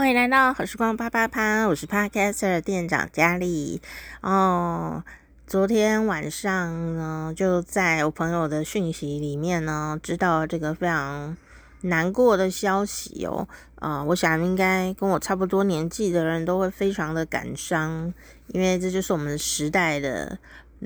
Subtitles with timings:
[0.00, 3.82] 欢迎来到好时光啪啪啪，我是 Podcaster 店长佳丽
[4.22, 5.04] 哦。
[5.46, 11.36] 昨天晚上呢，就在我朋友的讯息里面呢，知道这个非常
[11.82, 13.46] 难过的消息哦。
[13.74, 18.14] 啊、我想应该跟我差不多年纪的人都会非常的感伤，
[18.46, 20.38] 因为这就是我们时代的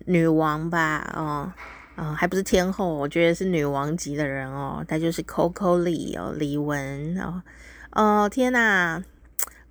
[0.06, 1.08] 女王吧？
[1.14, 1.52] 哦，
[1.94, 4.84] 啊、还不是天后，我觉得是女王级的人哦。
[4.88, 7.40] 她就是 Coco Lee 哦，李玟哦。
[7.94, 9.04] 哦，天呐，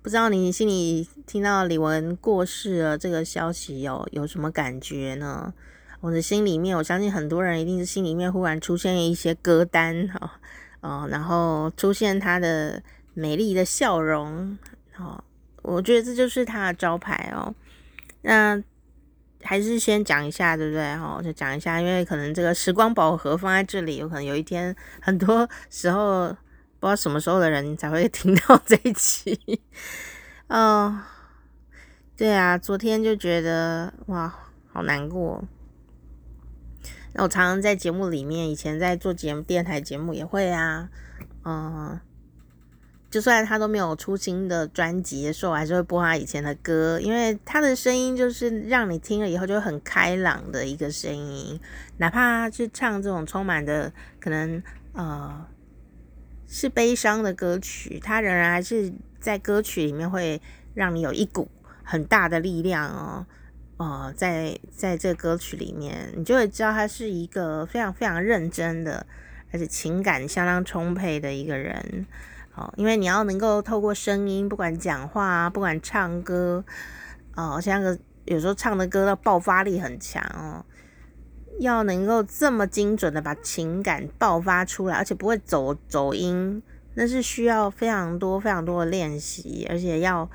[0.00, 5.52] 不知道你心里听到李玟过世了这个消息有有什么感觉呢？
[6.00, 10.40] 我的心里面，我相信很多人一定是心里面忽然出现一些歌单哈，
[10.80, 14.56] 哦，然后出现她的美丽的笑容，
[14.96, 15.22] 哦，
[15.60, 17.54] 我觉得这就是她的招牌哦。
[18.22, 18.58] 那
[19.42, 20.96] 还是先讲一下，对不对？
[20.96, 26.34] 哈，就讲一下，因为可能这个时光宝盒放在这里，有可能有一天，很多时候。
[26.84, 29.58] 不知道什么时候的人才会听到这一期，
[30.48, 31.00] 哦，
[32.14, 34.30] 对啊，昨天就觉得哇，
[34.70, 35.42] 好难过。
[37.14, 40.90] 那我常常在节目里面，以前在做节目、电台节目也会啊，
[41.46, 41.98] 嗯，
[43.10, 51.58] 就算他都没有出新的专辑的时候，我还是会播他以前的歌，因为他的声音就是让你听了以后就很开朗的一个声音，
[51.96, 55.46] 哪怕去唱这种充满的可能呃。
[56.56, 60.40] 是悲伤的歌曲，它仍然还是在歌曲里面会
[60.72, 61.50] 让你有一股
[61.82, 63.26] 很大的力量哦，
[63.78, 69.04] 呃，在在这歌曲里面，你就会知道他是一个非常非常认真的，
[69.50, 72.06] 而且情感相当充沛的一个人
[72.54, 72.72] 哦。
[72.76, 76.64] 因为你要能够透过声音，不管讲话啊，不管唱歌，
[77.34, 80.64] 哦，像个有时候唱的歌的爆发力很强哦。
[81.60, 86.60] 要能够这么精准的把情感爆发出来，而且不会走走音，
[86.94, 90.28] 那是需要非常多非常多的练习，而且要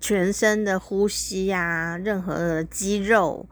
[0.00, 3.48] 全身的呼吸啊，任何的肌肉，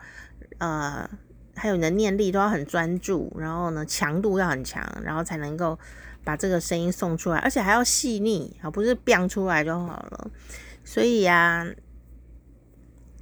[0.58, 1.08] 呃，
[1.54, 5.78] 还有你的念力都要很专注，然后呢，强度要很强，然后才能够
[6.24, 10.30] 把这个声音送出来，而且还要细腻啊，不是飙出来就好了。
[10.84, 11.66] 所以呀，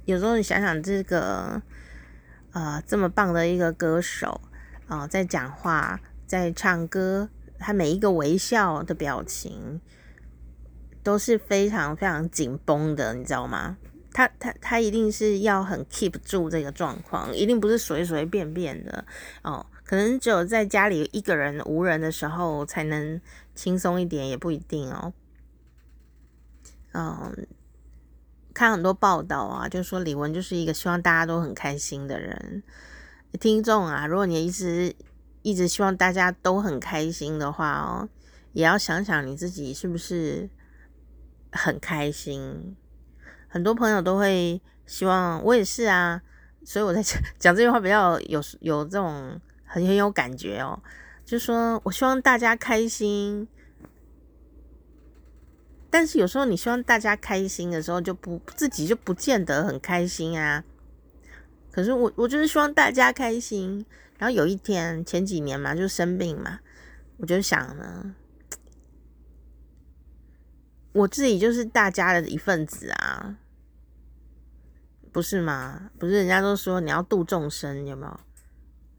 [0.05, 1.61] 有时候你想想这个。
[2.53, 4.39] 呃，这么棒的一个歌手
[4.87, 9.81] 啊，在讲话，在唱歌，他每一个微笑的表情
[11.01, 13.77] 都是非常非常紧绷的，你知道吗？
[14.11, 19.03] 他他他一定是要很 keep 住这个状况，一定不是随随便便的
[19.41, 19.65] 哦。
[19.83, 23.19] 可能只有在家里一个人无人的时候才能
[23.55, 25.11] 轻松一点，也不一定哦。
[26.91, 27.47] 嗯。
[28.53, 32.61] 看很多报道啊，就说李玟就是一个希望大家都很开心的人。
[33.39, 34.95] 听众啊，如果你一直
[35.41, 38.07] 一直希望大家都很开心的话哦，
[38.51, 40.49] 也要想想你自己是不是
[41.51, 42.75] 很开心。
[43.47, 46.21] 很多朋友都会希望，我也是啊，
[46.63, 50.79] 所以我在讲 讲这句话比较有有这种很很有感觉哦，
[51.25, 53.47] 就说我希望大家开心。
[55.93, 60.63] 但是有时候你希望大家开心的时候，就不自己就不见得很开心啊。
[61.71, 63.85] 可是我我就是希望大家开心。
[64.17, 66.61] 然后有一天前几年嘛，就生病嘛，
[67.17, 68.15] 我就想呢，
[70.93, 73.35] 我自己就是大家的一份子啊，
[75.11, 75.91] 不是吗？
[75.99, 78.19] 不是人家都说你要度众生，有没有？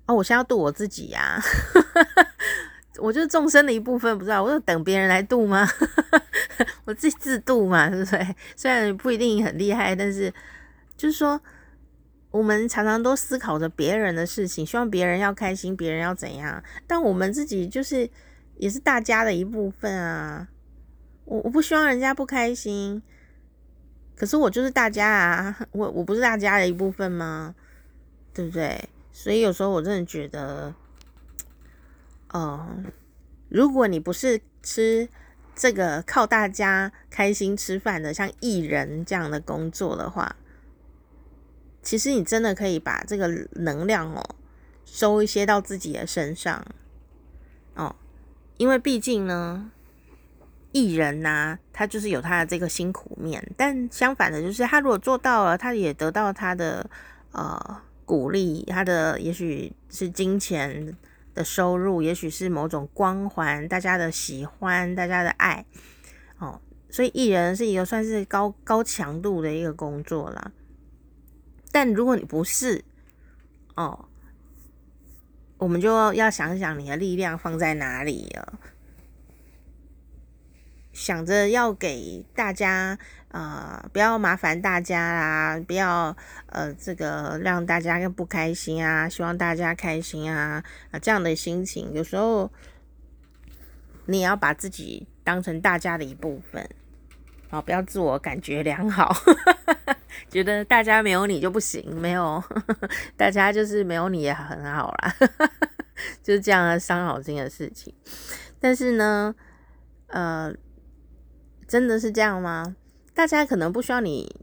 [0.07, 1.41] 哦，我现在要度我自己呀，
[2.99, 5.67] 我就是众生的一部分，不知道我就等别人来度吗？
[6.87, 8.37] 我自己自度嘛，对不对？
[8.57, 10.33] 虽然不一定很厉害，但是
[10.97, 11.41] 就是说，
[12.31, 16.63] 我们常常都思考着别人的事情，希望别人要开心，别人要怎样。
[16.87, 18.09] 但我们自己就是
[18.57, 20.49] 也是大家的一部分啊。
[21.25, 23.03] 我我不希望人家不开心，
[24.17, 27.55] 可是我就是大家啊，我我不是大家的一部分吗？
[28.33, 28.89] 对不对？
[29.13, 30.75] 所以有时候我真的觉得，
[32.31, 32.69] 哦、
[33.49, 35.09] 如果你不是吃。
[35.57, 40.35] 这个靠大家开心吃饭的，像艺人这样的工作的话，
[41.83, 44.37] 其实你真的可以把这个能量哦
[44.85, 46.65] 收一些到自己的身上
[47.75, 47.95] 哦，
[48.57, 49.71] 因为毕竟呢，
[50.73, 56.89] 艺人呐、他就是有他的这个辛苦面，但相反的，就是他如果做到了，他也得到他的
[57.31, 60.97] 呃鼓励，他的也许是金钱。
[61.35, 65.67] 的收入，也许是某种光环，大家的喜欢，大家的爱，
[66.39, 70.53] 哦，所以艺人是一个算是高高强度的一个工作啦。
[71.73, 72.85] 但如果你不是，
[73.75, 74.09] 哦，
[75.59, 78.59] 我们就要想想你的力量放在哪里了。
[80.93, 82.97] 想着要给大家，
[83.35, 86.17] 呃，不要麻烦大家啦，不要
[86.47, 92.49] 呃，这个让大家更不开心啊，希望大家开心啊，啊，这样的心情，有时候
[94.07, 96.65] 你也要把自己当成大家的一部分，
[97.51, 99.13] 啊，不要自我感觉良好，
[100.31, 102.41] 觉得大家没有你就不行，没有，
[103.19, 105.13] 大家就是没有你也很好啦，
[106.23, 107.93] 就是这样的伤脑筋的事情。
[108.61, 109.35] 但是呢，
[110.07, 110.55] 呃。
[111.67, 112.77] 真的是这样吗？
[113.15, 114.35] 大家可能不需要你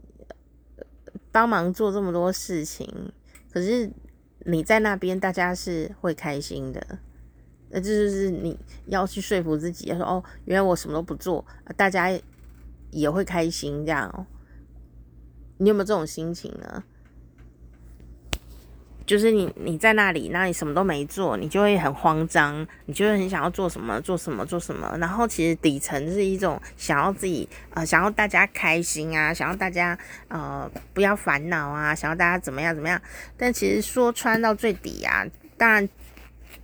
[1.30, 3.12] 帮忙做这么多事情，
[3.52, 3.90] 可是
[4.40, 6.98] 你在那边，大家是会开心的。
[7.68, 11.44] 那这就是你要去说服自己，说哦，原来我什么都不做，
[11.76, 12.10] 大家
[12.90, 14.26] 也会开心这样哦。
[15.58, 16.82] 你有没有这种心情呢？
[19.12, 24.96] 就是你，你在那里，那你什么都没做，你就会很慌张，你就会很想要做什么，做什么，做什么。
[24.98, 29.98] 然后其实底层是一种想要自己，呃，想要大家开心啊，想要大家
[30.28, 32.98] 呃不要烦恼啊，想要大家怎么样怎么样。
[33.36, 35.26] 但其实说穿到最底啊，
[35.58, 35.86] 当然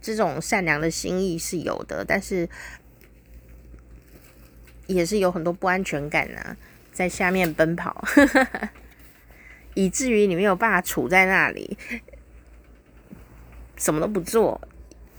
[0.01, 2.49] 这种善良的心意是有的，但是
[4.87, 6.57] 也是有很多不安全感啊，
[6.95, 8.03] 在下面奔跑，
[9.77, 11.77] 以至于你没有办法处在那里。
[13.79, 14.61] 什么都不做，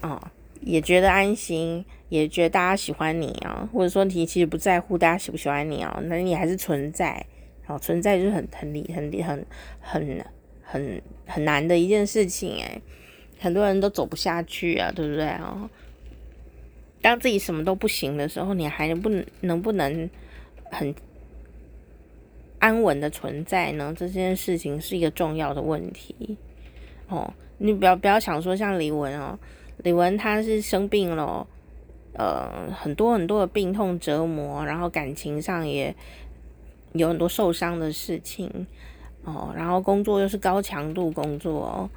[0.01, 0.21] 哦，
[0.61, 7.25] 也觉得安心，也觉得大家喜欢你啊，或者说你其实不在乎大家喜不喜欢你啊，那你还是存在，
[7.67, 9.45] 哦，存在就是很很理很理很
[9.79, 10.25] 很
[10.61, 12.81] 很很难的一件事情哎，
[13.39, 15.69] 很多人都走不下去啊，对不对啊？
[17.01, 19.09] 当自己什么都不行的时候，你还能不
[19.39, 20.09] 能不能
[20.69, 20.93] 很
[22.59, 23.95] 安稳的存在呢？
[23.97, 26.37] 这件事情是一个重要的问题，
[27.07, 27.33] 哦。
[27.61, 29.37] 你不要不要想说像李玟哦，
[29.83, 31.45] 李玟她是生病了，
[32.13, 35.93] 呃，很多很多的病痛折磨，然后感情上也
[36.93, 38.65] 有很多受伤的事情
[39.25, 41.89] 哦，然后工作又是高强度工作哦，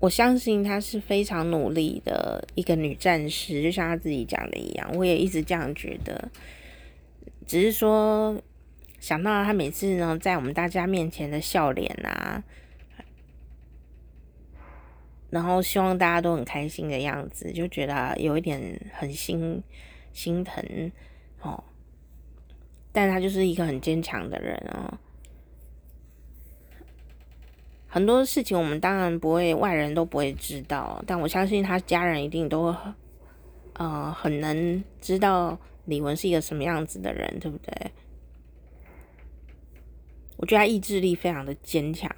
[0.00, 6.28] 我相信她是非常努力的一个女战士，就像她自己讲的一样，我也一直这样觉得，
[7.46, 8.36] 只是说
[8.98, 12.42] 想到她每次呢在我们大家面前的笑脸啊。
[15.32, 19.62] 然后希望大家都很开心的样子，就觉得有一点很心
[20.12, 20.62] 心疼
[21.40, 21.64] 哦。
[22.92, 24.98] 但他就是一个很坚强的人哦。
[27.88, 32.74] 很多事情我们当然不会，外人都不会知道，但我相信他家人一定都
[33.72, 37.90] 呃很能知道李玟是一个什么样子的人，对不对？
[40.36, 42.10] 我觉得他意志力非常的坚强。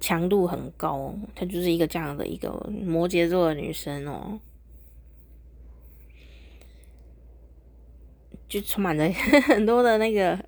[0.00, 2.50] 强度很高，她就是一个这样的一个
[2.82, 4.40] 摩羯座的女生哦，
[8.48, 9.08] 就充满着
[9.46, 10.42] 很多的那个。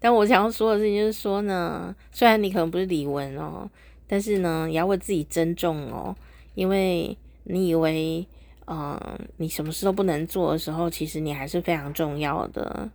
[0.00, 3.70] 但我想要说的事情就是说呢，虽然你可能不是李玟哦，
[4.06, 6.16] 但是呢，也要为自己珍重哦，
[6.54, 8.26] 因为你以为，
[8.66, 8.98] 嗯、
[9.36, 12.90] 你什么事都不能做的时候，其实你还是非常重要的。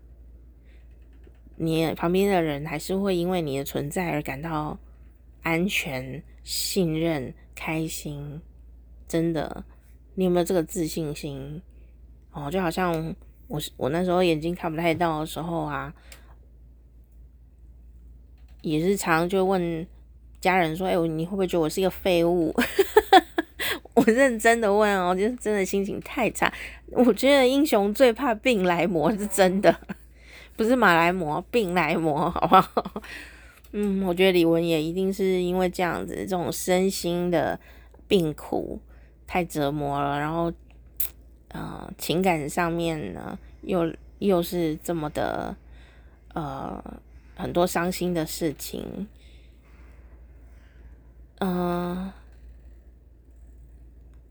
[1.58, 4.78] 你旁边的人还是会因为你的存在而感到。
[5.44, 8.42] 安全、信任、开心，
[9.08, 9.64] 真的，
[10.16, 11.62] 你有没有这个自信心？
[12.32, 13.16] 哦，就好像
[13.48, 15.94] 我我那时候眼睛看不太到的时候啊，
[18.62, 19.88] 也是常就问
[20.40, 22.54] 家人说：“哎，你会不会觉得我是一个废物？”
[23.96, 26.54] 我认真的问哦，就是真的心情太差。
[26.92, 29.76] 我觉得英雄最怕病来磨，是真的，
[30.56, 33.02] 不是马来魔，病来磨，好不好？
[33.72, 37.60] 嗯，我觉得李玟也一定是因为这样子，这种身心的
[38.08, 38.80] 病苦
[39.28, 40.52] 太折磨了，然后，
[41.50, 45.56] 呃，情感上面呢，又又是这么的，
[46.34, 46.82] 呃，
[47.36, 49.08] 很多伤心的事情，
[51.40, 52.14] 嗯、呃，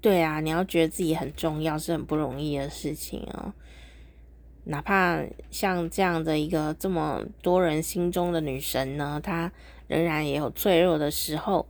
[0.01, 3.53] 对啊，你要觉得自己很重要，是很不容易的事情哦。
[4.67, 9.51] 哪怕像这样的一个这么多人心中的女神呢，她
[9.89, 11.67] 仍然也有脆弱的时候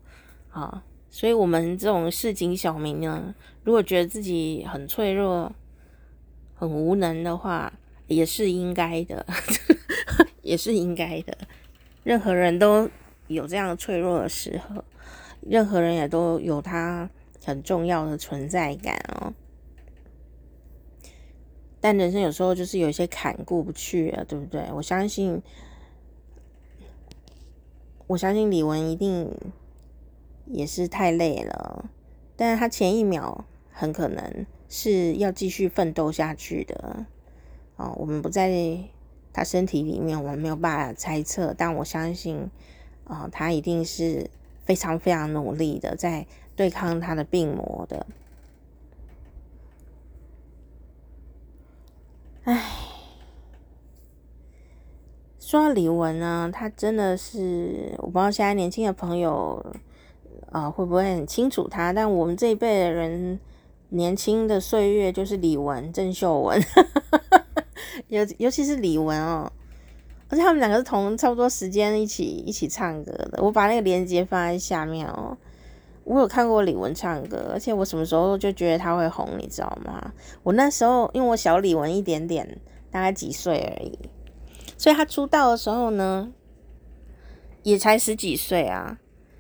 [0.51, 0.83] 啊。
[1.09, 3.35] 所以，我们这种市井小民呢，
[3.65, 5.51] 如果觉得自己很脆弱、
[6.55, 7.73] 很无能的话，
[8.07, 9.25] 也是应该的，
[10.43, 11.37] 也是应该的。
[12.05, 12.91] 任何人都
[13.29, 14.85] 有这样脆弱的时候，
[15.41, 17.09] 任何人也都有他
[17.45, 19.33] 很重要的存在感哦。
[21.81, 24.67] 但人生有时候就是有一些坎过不去啊，对不对？
[24.73, 25.41] 我相信，
[28.07, 29.31] 我相信李玟一定
[30.47, 31.89] 也是太累了，
[32.35, 37.07] 但是他前一秒很可能是要继续奋斗下去的
[37.77, 38.79] 哦，我们不在
[39.33, 41.55] 他身体里面，我们没有办法猜测。
[41.57, 42.51] 但我相信，
[43.05, 44.31] 啊、哦，他一定是
[44.65, 48.07] 非常非常努力的在对抗他的病魔的。
[52.47, 52.63] 唉，
[55.41, 59.65] 说到李玟呢，他真的是，我不知道现在年轻的朋友
[60.53, 63.39] 啊、会不会很清楚他，但我们这一辈的人。
[63.91, 66.61] 年轻的岁月就是李玟、郑秀文，
[68.09, 69.51] 尤尤其是李玟哦，
[70.29, 73.41] 而且他们两个是同差不多时间一起一起唱歌的。
[73.41, 75.39] 我把那个链接放在下面哦。
[76.07, 80.13] 我有看过李玟唱歌，而且我什么时候就觉得她会红，你知道吗？
[80.45, 82.59] 我那时候因为我小李玟一点点，
[82.93, 83.99] 大概几岁而已，
[84.79, 86.33] 所以她出道的时候呢，
[87.65, 88.99] 也才十几岁啊。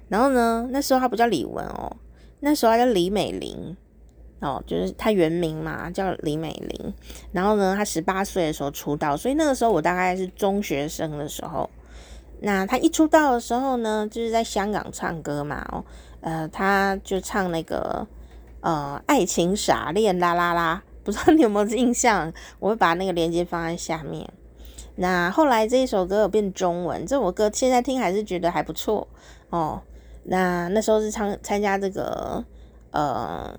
[0.09, 1.97] 然后呢，那时候她不叫李玟哦，
[2.41, 3.77] 那时候她叫李美玲。
[4.41, 6.93] 哦，就是她原名嘛，叫李美玲。
[7.33, 11.71] 然后呢，她十八岁的时候出道，所以那个时候我大概是中学生的时候。
[12.41, 15.67] 那他一出道的时候呢，就是在香港唱歌嘛。
[15.73, 15.83] 哦，
[16.26, 18.04] 呃，他就唱那个
[18.61, 22.33] 呃《爱情傻恋啦啦啦》，不知道你有没有印象？
[22.59, 24.28] 我会把那个链接放在下面。
[24.97, 29.06] 那后来这一首歌有变中文，这首歌现在听还是觉得还不错
[29.50, 29.80] 哦。
[30.25, 32.45] 那那时候是参参加这个
[32.90, 33.56] 呃。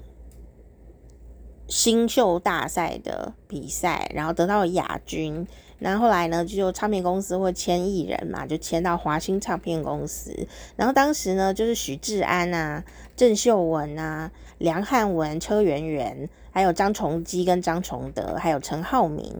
[1.69, 5.45] 新秀大赛的比赛，然后得到亚军。
[5.79, 10.47] 然后后来呢，就唱片公司会签艺人嘛，就签到华星唱片公司。
[10.75, 12.83] 然后当时呢，就是许志安啊、
[13.15, 19.31] 郑秀文啊、梁汉文、车圆圆，还有张崇基跟张崇德，还有陈浩民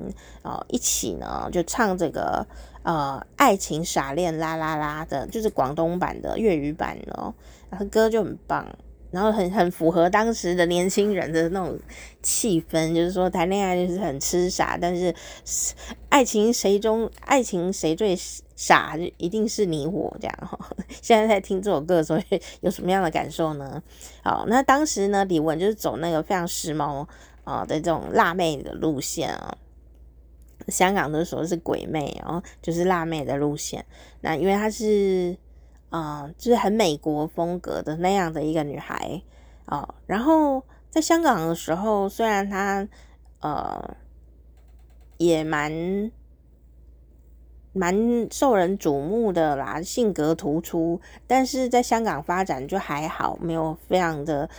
[0.43, 2.45] 哦，一起呢就唱这个
[2.83, 7.33] 呃《爱情傻恋啦啦啦》的，就是广东版的粤语版哦，
[7.69, 8.67] 然后歌就很棒。
[9.11, 11.79] 然后很很符合当时的年轻人的那种
[12.21, 15.13] 气氛，就是说谈恋爱就是很痴傻，但是
[16.09, 18.17] 爱情谁中爱情谁最
[18.55, 20.59] 傻，就一定是你我这样哈。
[21.01, 22.19] 现在在听这首歌的时候，
[22.61, 23.81] 有什么样的感受呢？
[24.23, 27.07] 好，那当时呢，李玟就是走那个非常时髦
[27.43, 29.57] 啊的这种辣妹的路线啊，
[30.67, 33.85] 香港的时候是鬼妹哦，就是辣妹的路线。
[34.21, 35.37] 那因为她是。
[35.89, 39.21] 啊、就是很美国风格的那样的一个女孩
[39.65, 42.87] 啊、然后在香港的时候，虽然她
[43.41, 43.95] 呃
[45.17, 46.11] 也蛮
[47.73, 54.49] 蛮受人瞩目的啦，性格突出，但是在香港发展就还好，没有非常的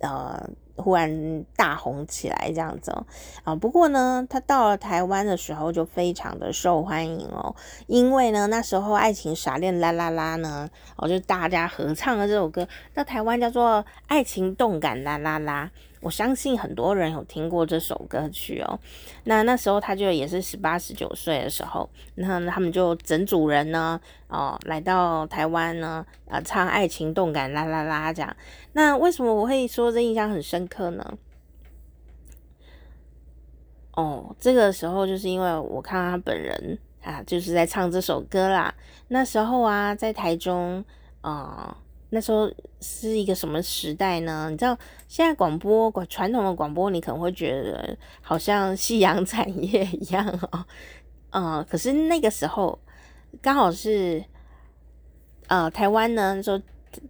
[0.00, 0.50] 呃。
[0.80, 3.04] 忽然大红起来这样子哦，
[3.44, 7.54] 啊，不过呢，他到了台湾的时候就非常的受欢迎哦，
[7.86, 15.70] 因为呢，那时候《爱情傻恋啦啦啦》呢，哦，就大家合唱的这首歌，那台湾叫做《爱情动感啦啦啦》。
[16.00, 18.80] 我相信很多人有听过这首歌曲哦。
[19.24, 28.36] 那那时候他就也是十八十九岁的时候，那他们就整组人呢，哦，来到台湾呢，啊，唱《爱情动感啦啦啦》这样。
[28.72, 31.18] 那为什么我会说这印象很深刻呢？
[33.92, 38.74] 哦，这个时候就是因为我看到他本人啊，就是在唱这首歌啦。
[39.08, 40.82] 那时候啊，在台中
[41.20, 41.76] 啊。
[42.12, 42.50] 那时候
[42.80, 44.48] 是一个什么时代呢？
[44.50, 44.76] 你知道
[45.06, 50.64] 现在广播广传统的广播，你可能会觉得好像夕阳产业一样哦。
[51.30, 52.76] 呃，可是那个时候
[53.40, 54.24] 刚好是
[55.46, 56.60] 呃台湾呢说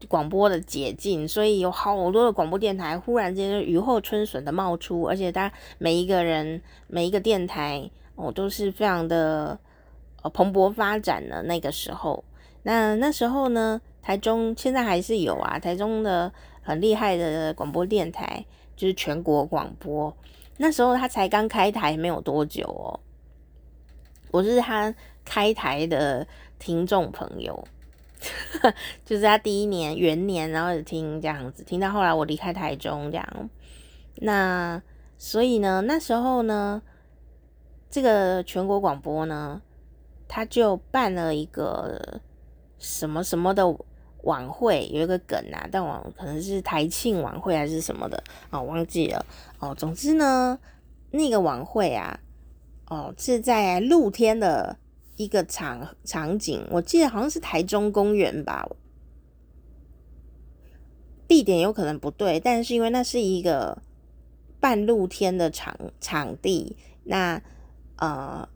[0.06, 9.58] 广播的解禁，所以有好多的广播电台忽然间就雨后春笋的冒出，而且大家每一个人每一个电台哦都是非常的
[10.20, 12.22] 呃蓬勃发展的那个时候。
[12.64, 13.80] 那那时候呢？
[14.02, 20.16] 台中现在还是有啊，台中的很厉害的广播电台就是全国广播。
[20.56, 23.00] 那时候他才刚开台没有多久哦，
[24.30, 26.26] 我是他开台的
[26.58, 27.66] 听众朋友，
[29.04, 33.50] 就是他第一年元年，然后就听这样子，听到后来我离开台中这样。
[34.16, 34.82] 那
[35.16, 36.82] 所以呢，那时候呢，
[37.88, 39.62] 这个全国广播呢，
[40.28, 42.20] 他就办了一个
[42.78, 43.64] 什么什么的。
[44.22, 49.24] 晚会有一个梗啊，但我可能是台庆晚会还是什么的哦，忘记了
[49.58, 49.74] 哦。
[49.74, 50.58] 总之呢，
[51.10, 52.20] 那个晚会啊，
[52.88, 54.78] 哦是在露天的
[55.16, 58.68] 一个场场景，我记得好像是台中公园吧，
[61.28, 63.82] 地点有可能不对，但是因为那是一个
[64.58, 67.42] 半露天的场场地，那
[67.96, 68.48] 呃。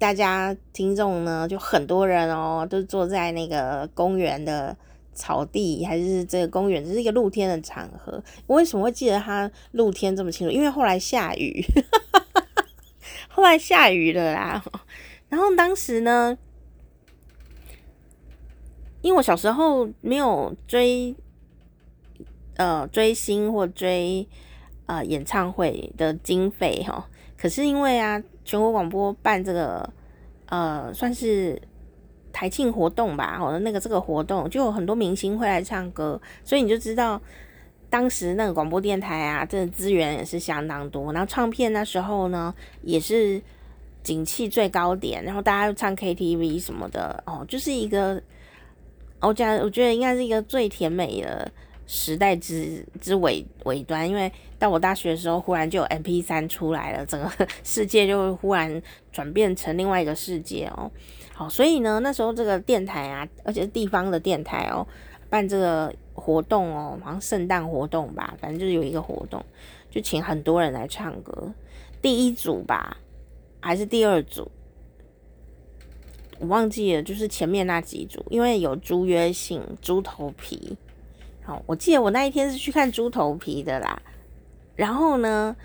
[0.00, 4.74] 大家听众呢，就很多人哦，都坐在那个公园的
[5.12, 8.22] 草地，还是这个公园，这是一个露天的场合。
[8.46, 10.52] 我为什么会记得它露天这么清楚？
[10.52, 11.64] 因为后来下雨，
[13.28, 14.64] 后来下雨了啦，
[15.28, 16.38] 然后当时呢，
[19.02, 21.14] 因为我小时候没有追
[22.56, 24.26] 呃追星或追
[24.86, 29.92] 呃演唱会的经费哈，可是因为啊全国广播办这个
[30.46, 31.60] 呃算是。
[32.32, 37.20] 台庆活动吧，好的那个这个活动就有很多明星会来唱歌，所以你就知道
[37.88, 41.12] 当时那个广播电台啊，这资源也是相当多。
[41.12, 43.40] 然后唱片那时候呢，也是
[44.02, 48.22] 景气最高点，然后大家又唱 KTV 什么的哦，就是一个
[49.20, 51.50] 我讲，我觉得应该是一个最甜美的
[51.86, 57.28] 时代之之尾尾端，因为到我大学的时候，忽然就有 MP3 出来了，整个
[57.64, 60.90] 世界就忽然转变成另外一个世界哦。
[61.40, 64.86] 好，所以呢，那时候这个电台啊，而且是地方的电台哦，
[65.30, 69.42] 办这个活动哦，好像圣诞活动吧，反正就是有一个活动，
[69.90, 71.50] 就请很多人来唱歌。
[72.02, 72.98] 第一组吧，
[73.58, 74.50] 还是第二组，
[76.40, 80.76] 我忘记了，就是前面那几组，因为有朱约信、猪头皮。
[81.42, 84.02] 好，我记得我那一天是去看猪头皮的啦。
[84.76, 85.56] 然后呢，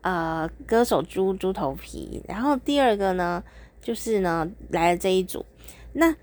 [0.00, 3.40] 呃，歌手猪猪头皮，然后第二个呢。
[3.82, 5.44] 就是呢，来了这一组，
[5.92, 6.14] 那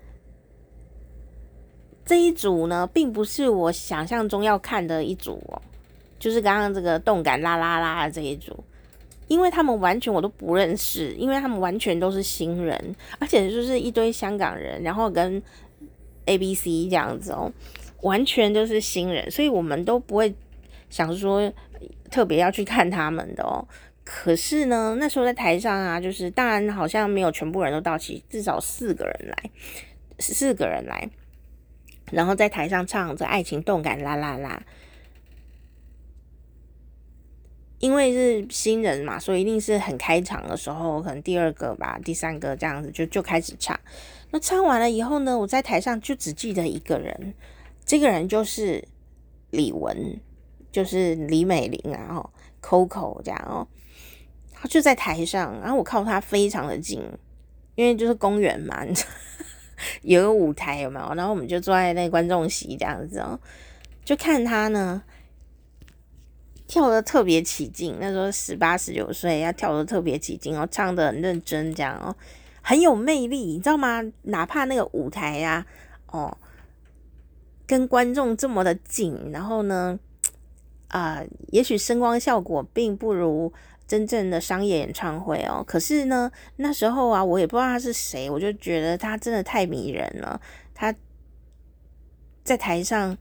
[2.06, 5.60] 这一组呢，并不是我想象中要看的一组哦，
[6.18, 8.64] 就是刚刚这个动感啦啦啦的这一组，
[9.28, 15.40] 因为他们完全我都不认识，因为他们完全都是新人，而且就是一堆香港人，然后跟
[16.24, 17.52] A B C 这样子哦，
[18.00, 20.34] 完全都是新人，所以我们都不会
[20.88, 21.52] 想说
[22.10, 23.68] 特别要去看他们的哦。
[24.02, 29.50] 可是呢，那时候在台上啊，就是当然好像没有全部人都到齐，至少四个人来，
[30.18, 31.08] 四个人来，
[32.10, 34.62] 然后在台上唱着《爱情动感啦啦啦》，
[37.78, 43.78] 因为是新人嘛，所以一定是很开场的时候，可能第二个吧，第三个这样子就就开始唱。
[44.32, 47.34] 那唱完了以后呢，我在台上就只记得一个人，
[47.84, 48.88] 这个人就是
[49.50, 50.18] 李玟，
[50.72, 53.68] 就是李美玲啊，哦，Coco 这样哦。
[54.62, 57.02] 他就在台上，然后我靠他非常的近，
[57.76, 58.84] 因为就是公园嘛，
[60.02, 61.14] 有个舞台有没有？
[61.14, 63.40] 然后我们就坐在那观众席这样子哦，
[64.04, 65.02] 就看他呢
[66.68, 67.96] 跳得特别起劲。
[67.98, 72.14] 那时候十八十九岁，要跳得特别起劲然后，唱得很认真这样哦，
[72.60, 74.02] 很有魅力，你知道吗？
[74.24, 75.64] 哪怕那个舞台呀，
[76.08, 76.36] 哦，
[77.66, 79.98] 跟观众这么的近，然后呢，
[80.88, 83.50] 啊、也许声光效果并不如。
[83.90, 90.40] 真正的商业演唱会哦，可是呢，那时候啊，我也不知道他是谁，我就觉得他真的太迷人了。
[90.72, 90.94] 他
[92.44, 93.18] 在台上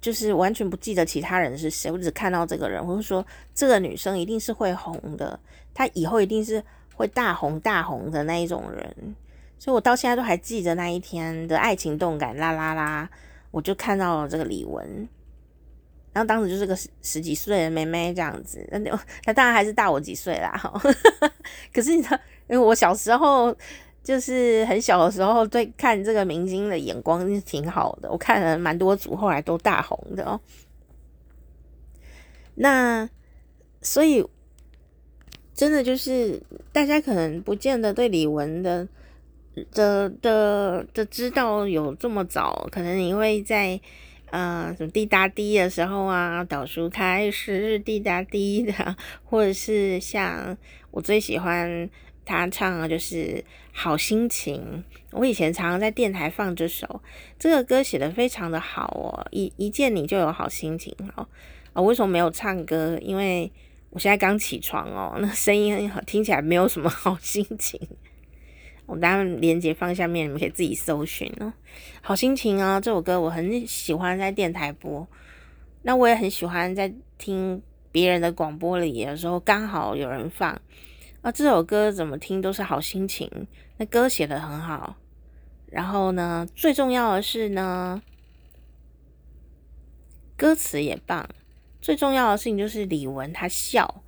[0.00, 3.22] 就是完全不记得其他人是谁，我只看到这个人，我就说
[3.54, 5.38] 这个女生一定是会红的，
[5.74, 9.14] 她以后一定是会大红大红的那一种人。
[9.58, 13.06] 所以我到现在都还记得那一天的爱情动感啦啦啦，
[13.50, 15.06] 我就看到了这个李玟。
[16.16, 18.78] 然后当时就是个十十几岁的妹妹这样子，那
[19.26, 20.58] 那当然还是大我几岁啦。
[21.74, 23.54] 可是你知道，因为我小时候
[24.02, 28.10] 就是很小的时候，对看这个明星的眼光是挺好的。
[28.10, 30.40] 我看了蛮多组，后来都大红的哦。
[32.54, 33.06] 那
[33.82, 34.26] 所以
[35.52, 38.88] 真的就是大家可能不见得对李玟的
[39.74, 43.78] 的的的知道有这么早，可能你会在。
[44.36, 48.94] 呃，什么滴答滴的时候啊，倒数开始滴答滴的，
[49.24, 50.54] 或者是像
[50.90, 51.88] 我最喜欢
[52.22, 54.84] 他唱的就是好心情。
[55.12, 57.00] 我以前常常在电台放这首，
[57.38, 61.26] 这个歌写的非常的好哦，一一见你就有好心情哦。
[61.72, 62.98] 啊，为什么没有唱歌？
[63.00, 63.50] 因为
[63.88, 67.80] 我现在刚起床哦，那声音，听起来没有什么好心情。
[68.86, 71.52] 我当然链接放下面，你们可以自己搜寻哦。
[72.00, 75.06] 好心情啊，这首歌我很喜欢在电台播，
[75.82, 80.60] 那我也很喜欢在听别人的广播里的时候，刚好有人放
[81.20, 81.32] 啊。
[81.32, 83.28] 这首歌怎么听都是好心情，
[83.76, 84.96] 那歌写得很好。
[85.66, 88.00] 然后呢，最重要的是呢，
[90.36, 91.28] 歌词也棒。
[91.82, 94.02] 最重要的事情就是李玟她笑，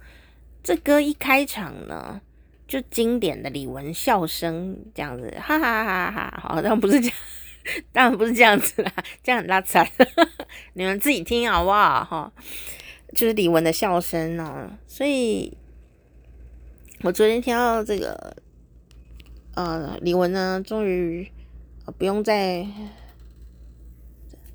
[0.63, 2.21] 这歌一开场呢。
[2.69, 6.39] 就经典的李玟笑声这样子，哈哈哈哈！
[6.41, 7.17] 好， 像不是这样，
[7.93, 8.93] 当然不是这样子啦，
[9.25, 9.89] 这样很拉惨，
[10.75, 12.05] 你们自己听好不好？
[12.05, 12.33] 哈，
[13.15, 14.71] 就是李玟的笑声哦。
[14.87, 15.57] 所以，
[17.03, 18.37] 我昨天听到这个，
[19.55, 21.33] 呃，李玟呢，终于
[21.97, 22.67] 不用再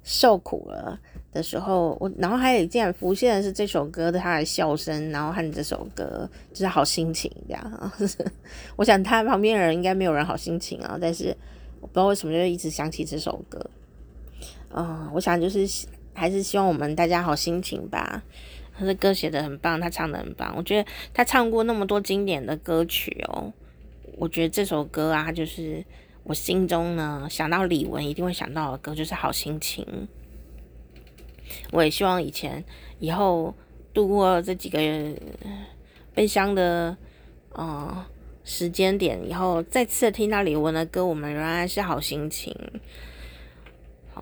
[0.04, 1.00] 受苦了。
[1.34, 7.92] 的时候，我脑海里竟然浮现的是这首歌的他的笑声，然后和这首歌就是好心情这样。
[8.78, 11.36] 我想他旁边的人应该没有人好心情啊，但是
[11.82, 13.60] 我不知道为什么就一直想起这首歌。
[14.76, 15.68] 嗯，我想就是
[16.14, 18.24] 还是希望我们大家好心情吧。
[18.76, 20.54] 他的歌写得很棒，他唱得很棒。
[20.58, 23.54] 我觉得他唱过那么多经典的歌曲哦，
[24.18, 25.84] 我觉得这首歌啊，就是
[26.24, 29.86] 我心中呢想到李玟一定会想到的歌，就是好心情。
[31.72, 32.64] 我也希望以前
[33.00, 33.54] 以后
[33.94, 35.16] 度过这几个月
[36.14, 36.96] 悲伤的
[37.52, 38.06] 呃
[38.44, 42.56] 时间点以后，再次听到李玟的歌，我们仍然是好心情。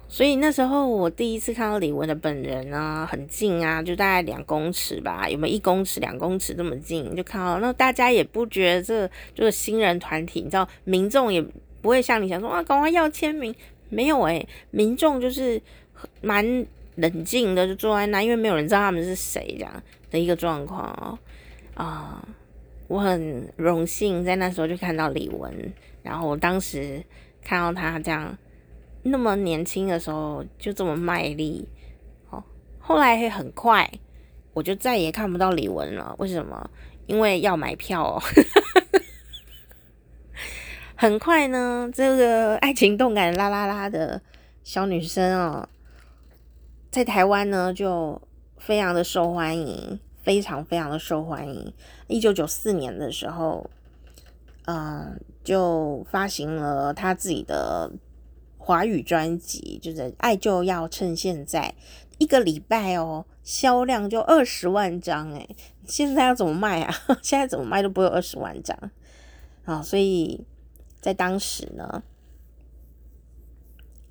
[0.08, 7.60] 所以那时候我第一次看到李玟的本人啊，很近啊，就大概两公尺吧，有没有一公尺、两公尺这么近就看到？
[7.60, 11.42] 那大家也不觉得这就是新人团体，你知道，民众也
[11.82, 13.54] 不会像你想说啊，赶快要签名，
[13.90, 15.62] 没有诶、民众就是
[16.22, 16.66] 蛮
[16.96, 21.18] 冷静的，就坐在那，因为没有人知道他们是谁这样的一个状况哦。
[21.74, 22.28] 啊，
[22.88, 25.52] 我很荣幸在那时候就看到李玟，
[26.04, 27.04] 然后我当时
[27.44, 28.38] 看到他这样。
[29.04, 31.68] 那么年轻的时候就这么卖力，
[32.30, 32.44] 哦，
[32.78, 33.92] 后来会很快，
[34.54, 36.14] 我就再也看不到李玟了。
[36.20, 36.70] 为什么？
[37.08, 38.22] 因为要买票哦。
[40.96, 44.22] 很快呢，这个爱情动感啦啦啦的
[44.64, 45.68] 小女生哦，
[46.92, 48.22] 在台湾呢就
[48.58, 51.74] 非常的受欢迎，非常非常的受欢迎。
[52.08, 53.70] 一九九四年的时候，
[54.66, 57.92] 嗯、呃，就发行了他自己的。
[58.64, 61.74] 华语专辑就是《爱就要趁现在》，
[62.20, 65.56] 一个礼拜哦，销量就二十万张诶，
[65.88, 66.94] 现在要怎么卖啊？
[67.24, 68.78] 现在怎么卖都不会有二十万张
[69.66, 69.82] 啊！
[69.82, 70.46] 所以
[71.00, 72.04] 在当时呢，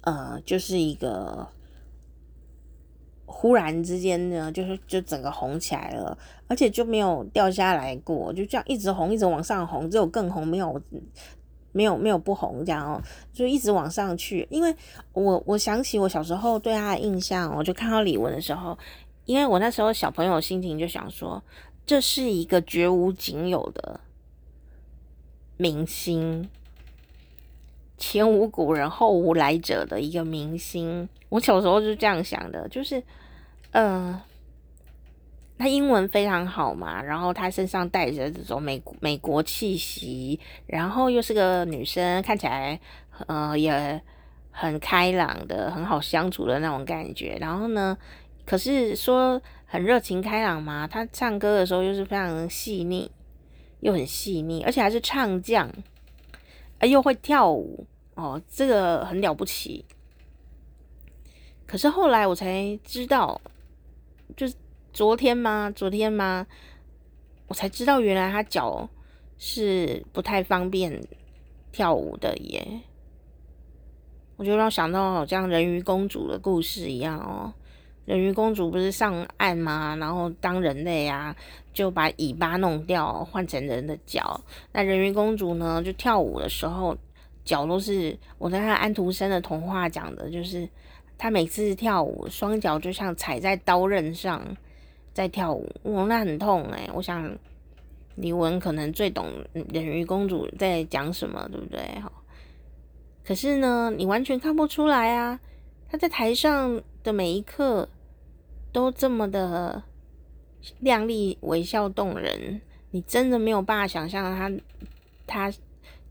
[0.01, 1.47] 呃，就是一个
[3.33, 10.81] 忽然之间呢，就是就整个红起来了，而且就没有掉下来过，就这样一直红，一直往上红，只有更红，没有。
[11.73, 13.01] 没有没有不红这样哦，
[13.33, 14.45] 就一直往上去。
[14.51, 14.75] 因为
[15.13, 18.77] 我我想起我小时候对他的印象，我就看到李玟的时候，
[19.25, 21.41] 因为我那时候小朋友心情就想说，
[21.87, 24.01] 这是一个绝无仅有的
[25.57, 26.51] 明星，
[27.97, 31.09] 前无古人后无来者的一个明星。
[31.29, 33.01] 我小时候就这样想的，就是
[33.73, 34.23] 呃。
[35.59, 42.81] 他英文非常好嘛，然后他身上带着这种美美国气息，然后又是个女生，看起来
[43.27, 44.01] 呃也
[44.51, 47.37] 很开朗的，很好相处的那种感觉。
[47.39, 47.95] 然后呢，
[48.47, 53.11] 可是说很热情开朗嘛，他唱歌的时候又是非常细腻，
[53.81, 55.71] 又很细腻，而且还是唱将，
[56.79, 59.85] 呃又会跳舞哦，这个很了不起。
[61.67, 63.39] 可是后来我才知道，
[64.37, 64.55] 就是。
[64.93, 65.73] 昨天吗？
[65.73, 66.45] 昨天吗？
[67.47, 68.89] 我才知道原来他脚
[69.39, 71.01] 是不太方便
[71.71, 72.81] 跳舞的耶。
[74.37, 77.55] 我就让想到好像人鱼公主的故事一样哦。
[78.05, 79.95] 人鱼公主不是上岸吗？
[79.95, 81.37] 然后当人类啊，
[81.73, 84.41] 就把尾巴弄掉，换成人的脚。
[84.73, 86.99] 那人鱼公主呢，就跳舞的时候
[87.45, 90.69] 脚都是我在看安徒生的童话讲的，就是
[91.21, 94.57] 她每次跳舞双脚就像踩在刀刃上。
[95.13, 96.89] 在跳舞，哇，那很痛哎！
[96.95, 97.37] 我想
[98.15, 101.81] 李玟可能最懂人鱼公主在讲什么，对不对？
[102.01, 102.11] 哈，
[103.25, 105.41] 可是呢，你完全看不出来啊！
[105.91, 107.89] 她在台上的每一刻
[108.73, 109.83] 都这么的
[110.79, 112.61] 靓丽、微笑动人，
[112.93, 114.51] 你真的没有办法想象她
[115.27, 115.53] 她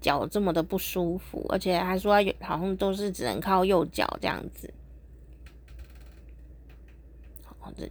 [0.02, 4.72] 脚这么的不舒服，而且还说有好像都是只能靠右脚这样子。
[7.70, 7.90] 好，这。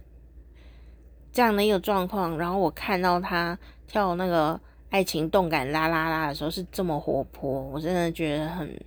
[1.31, 8.83] 这样的一个状况，然后我看到他跳那个爱情动感啦啦啦的时候是这么活泼，我真的觉得很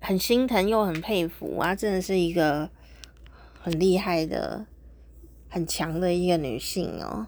[0.00, 1.74] 很心疼又很佩服啊！
[1.74, 2.70] 真的是一个
[3.60, 4.64] 很厉害的、
[5.48, 7.26] 很强的一个女性哦。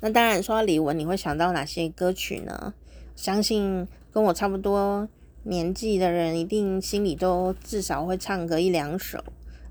[0.00, 2.74] 那当然说到李玟，你会想到哪些歌曲呢？
[3.14, 5.08] 相信跟我差不多
[5.44, 9.22] 年纪的人，一定心里都至少会唱个一两首，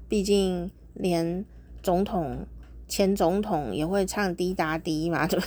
[0.07, 1.45] 毕竟连。
[1.83, 2.45] 总统、
[2.89, 5.25] 前总统也会唱滴答滴嘛？
[5.25, 5.39] 就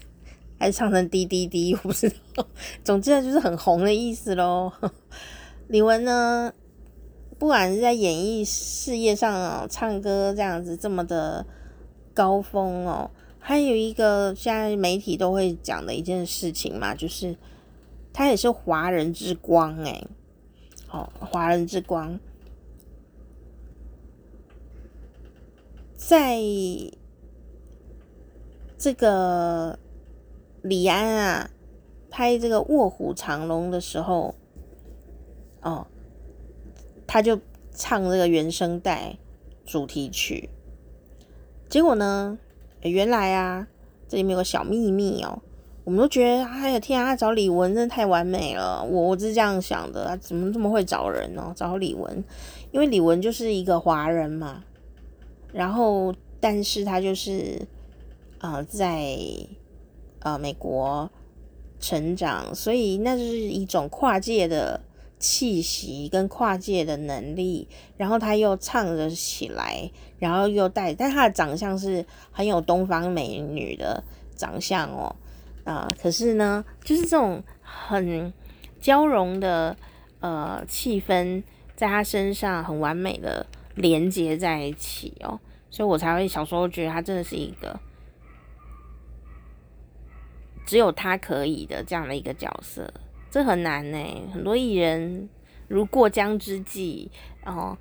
[0.58, 1.74] 还是唱成滴滴滴？
[1.74, 2.46] 我不知道。
[2.82, 4.72] 总之就是很红的意思喽。
[5.66, 6.50] 李玟呢，
[7.38, 11.44] 不管是在演艺事业上哦，唱歌这样子这么的
[12.14, 17.36] 高峰哦，还有一个现在媒体都会讲的一件事情嘛，就是
[18.14, 20.06] 他也是华人之光诶。
[20.90, 22.18] 哦，华人之光。
[26.04, 26.36] 在
[28.76, 29.78] 这个
[30.60, 31.50] 李安啊
[32.10, 34.34] 拍这个《卧虎藏龙》的时候，
[35.62, 35.86] 哦，
[37.06, 37.40] 他就
[37.72, 39.16] 唱这个原声带
[39.64, 40.50] 主题曲。
[41.70, 42.36] 结果呢，
[42.82, 43.68] 原来啊，
[44.08, 45.40] 这里面有个小秘密哦。
[45.84, 48.84] 我们都觉得，哎呀天啊，找李玟真的太完美了。
[48.84, 51.52] 我我是这样想的，怎么这么会找人呢？
[51.56, 52.22] 找李玟，
[52.72, 54.64] 因为李玟就是一个华人嘛。
[55.52, 57.60] 然后，但是他就是
[58.40, 59.16] 呃在
[60.20, 61.10] 呃美国
[61.78, 64.80] 成长，所以那就是一种跨界的
[65.18, 67.68] 气息跟跨界的能力。
[67.96, 74.02] 然后他又唱得起来，然后又带，但他的长相是很有东方美女的
[74.34, 75.14] 长相哦。
[75.64, 78.32] 啊、可是呢，就是这种很
[78.80, 79.76] 交融的
[80.18, 81.40] 呃气氛，
[81.76, 85.38] 在他身上很完美的连接在一起哦，
[85.70, 87.78] 所以我才会小时候觉得他真的是一个
[90.66, 92.92] 只有他可以的这样的一个角色，
[93.30, 93.98] 这很难呢。
[94.32, 95.28] 很多艺人
[95.68, 97.08] 如过江之鲫，
[97.44, 97.76] 然后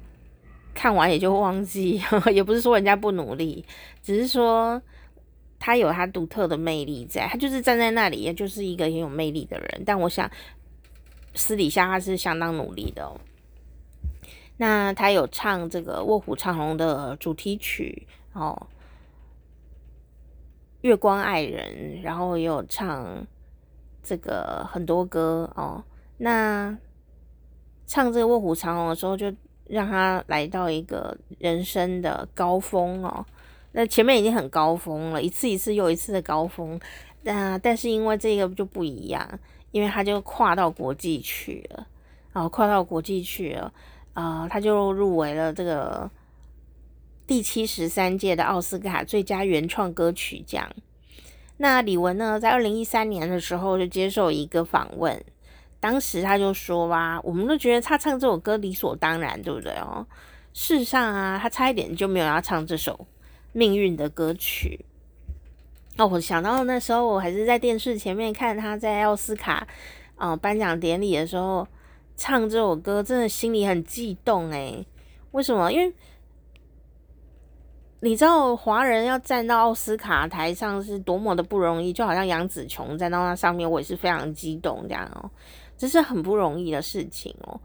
[0.73, 2.01] 看完也就忘记，
[2.33, 3.65] 也不是说人家不努力，
[4.01, 4.81] 只是说。
[5.63, 9.83] 他有他独特的魅力在，他就是站在那里，也就是一个很有魅力的人。
[9.85, 10.27] 但我想，
[11.35, 13.15] 私底下他是相当努力的哦。
[14.61, 18.55] 那他有唱这个《卧虎藏龙》的主题曲哦，
[20.81, 23.25] 《月光爱人》，然后也有唱
[24.03, 25.83] 这个很多歌哦。
[26.19, 26.77] 那
[27.87, 29.33] 唱这个《卧虎藏龙》的时候，就
[29.65, 33.25] 让他来到一个人生的高峰哦。
[33.71, 36.79] 那前面已经很高峰了，一次一次又一次的高峰，
[37.23, 39.27] 那但是因为这个就不一样，
[39.71, 41.87] 因为他就跨到国际去了，
[42.31, 43.73] 然后跨到国际去了，
[44.13, 46.09] 呃，他就入围了这个
[47.25, 50.69] 第七十三届的奥斯卡最佳原创歌曲奖。
[51.57, 55.23] 那李玟呢，在二零一三年的时候就接受一个访问，
[55.79, 60.05] 当时他就说吧，我们都觉得他唱这首歌理所当然，对不对哦？
[60.53, 63.07] 事实上啊，他差一点就没有要唱这首。
[63.53, 64.85] 命运的歌曲
[65.97, 69.67] 哦，我想到那时候我还是在电视前面看他在奥斯卡
[70.15, 71.67] 啊颁奖典礼的时候
[72.23, 74.85] 唱这首歌，真的心里很激动诶。
[75.31, 75.71] 为什么？
[75.71, 75.91] 因为
[78.01, 85.27] 你知道华人要站到奥斯卡台上是多么的不容易，就好像杨紫琼站到那上面，我也是非常激动这样哦，
[85.75, 87.59] 这是很不容易的事情哦。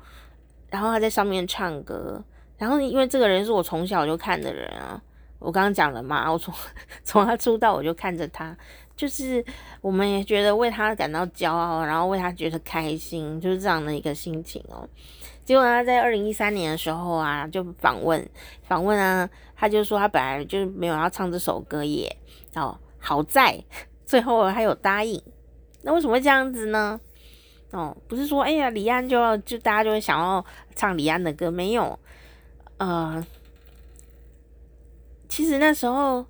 [0.70, 2.24] 然后他在上面唱歌，
[2.56, 4.98] 然后因为这个人是我从小就看的人啊。
[5.38, 6.54] 我刚刚讲了嘛，我从
[7.04, 8.56] 从他出道我就看着他，
[8.96, 9.44] 就是
[9.80, 14.88] 我们也觉得为他感到骄傲，然后为他觉得开心，就是这样的一个心情哦。
[15.44, 18.26] 结果他在二零一三年的时候啊，就访问
[18.62, 22.16] 访问啊，他就说他本来就没有要唱这首歌耶，
[22.54, 23.62] 哦，好在
[24.04, 25.22] 最后还有答应。
[25.82, 26.98] 那为什么会这样子呢？
[27.70, 31.98] 哦，不是说哎呀李安就要就大家就会想要唱李安的歌，没有，
[32.78, 33.24] 呃。
[35.28, 36.24] 其实那时候，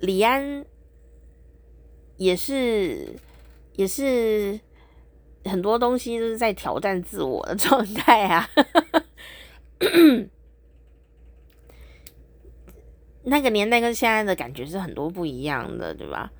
[0.00, 0.64] 李安
[2.18, 3.16] 也是
[3.72, 4.60] 也是
[5.44, 8.46] 很多东西都是在挑战自我的状态啊。
[13.22, 16.30] 那个年代跟现在的感觉是很多不一样的，对吧？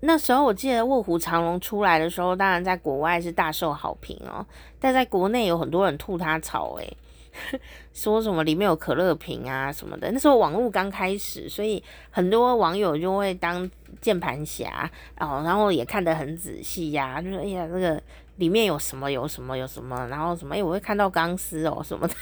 [0.00, 4.46] 那时候我记得《卧虎藏龙》出来的时候，当然在国外是大受好评哦，
[4.78, 6.96] 但在国内有很多人吐他槽，诶。
[7.92, 13.68] 说什么里面有可乐瓶啊什么的，那时候网络刚开始，所以很多网友就会当
[14.00, 18.02] 键盘侠哦，然后也看得很仔细呀、就说哎呀，这个
[18.36, 22.14] 里面有什么有什么有什么，然后什么哎，我会看到钢丝哦什么的，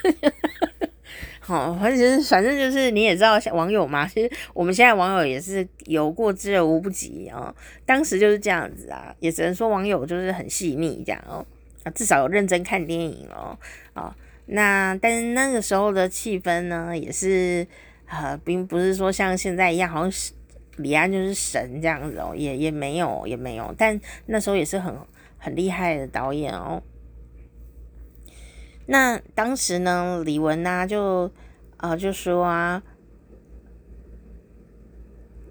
[1.40, 11.44] 好， 反正反正就是你也知道网友嘛，其实我们现在网友也是有过之而无不及啊、哦，当时就是这样子啊，也只能说网友就是很细腻这样哦，
[11.82, 13.58] 啊至少有认真看电影哦，
[13.94, 14.14] 啊、哦。
[14.46, 17.66] 那但是那个时候的气氛呢，也是
[18.06, 20.32] 呃，并不是说像现在一样，好像是
[20.76, 24.94] 李安就是神这样子哦，也也没有也没有，但那时候也是很
[25.38, 26.82] 很厉害的导演哦。
[28.86, 31.32] 那当时呢，李玟呢就
[31.78, 32.82] 呃就说啊，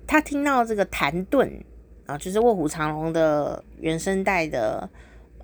[0.06, 1.64] 他听到这个谭盾
[2.06, 4.88] 啊，就是《卧虎藏龙》的原声带的。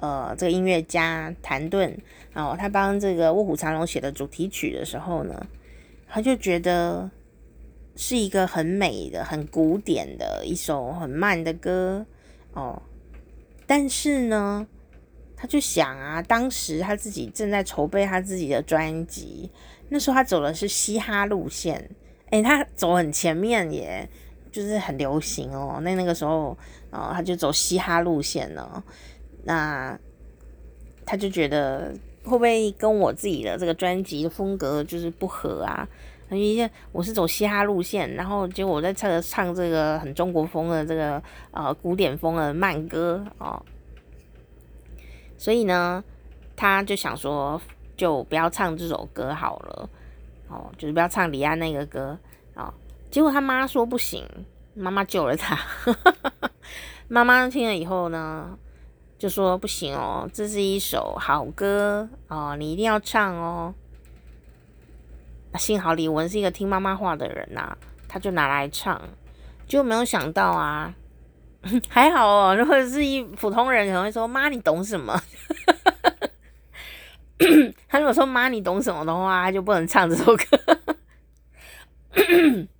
[0.01, 1.93] 呃，这个音乐家谭盾，
[2.39, 5.47] 哦他帮这个《卧虎藏龙》写的主题曲的时候呢，
[6.07, 7.09] 他就觉得
[7.95, 12.05] 是一个很美的、很古典的一首很慢的歌
[12.53, 12.81] 哦。
[13.67, 14.67] 但是呢，
[15.35, 19.51] 他就想啊，当时他自己正在筹备他自己的专辑，
[19.89, 21.77] 那时候他走的是嘻哈路线，
[22.31, 24.09] 哎、欸，他走很前面耶，
[24.51, 25.79] 就是很流行哦。
[25.83, 26.57] 那那个时候，
[26.89, 28.83] 哦，他就走嘻哈路线了。
[29.43, 29.97] 那
[31.05, 35.87] 他就觉得会不会跟我自己的这个专辑的风格就是不合啊？
[36.29, 43.59] 因为我是走嘻哈路线，然后结果我在唱唱这个很中国风的这个呃古典风的慢歌哦，
[45.37, 46.03] 所以呢，
[46.55, 47.59] 他就想说
[47.97, 49.89] 就不要唱这首歌好了
[50.49, 52.15] 哦，就是不要唱李安那个歌、
[52.53, 52.71] 哦。
[53.09, 54.23] 结果他妈说不行，
[54.75, 55.57] 妈妈救了他。
[57.09, 58.55] 妈妈听了以后呢，
[59.19, 63.75] 就说不行哦，这是一首好歌哦，你一定要唱哦。
[65.57, 67.77] 幸好李玟是一个听妈妈话的人呐、啊，
[68.07, 69.01] 他就拿来唱，
[69.67, 70.93] 就没有想到啊，
[71.89, 72.55] 还好哦。
[72.55, 75.21] 如果是一普通人，可能会说：“妈，你懂什么？”
[77.89, 80.45] 他如果说：“妈，你懂什么”的话，他就不能唱这首歌。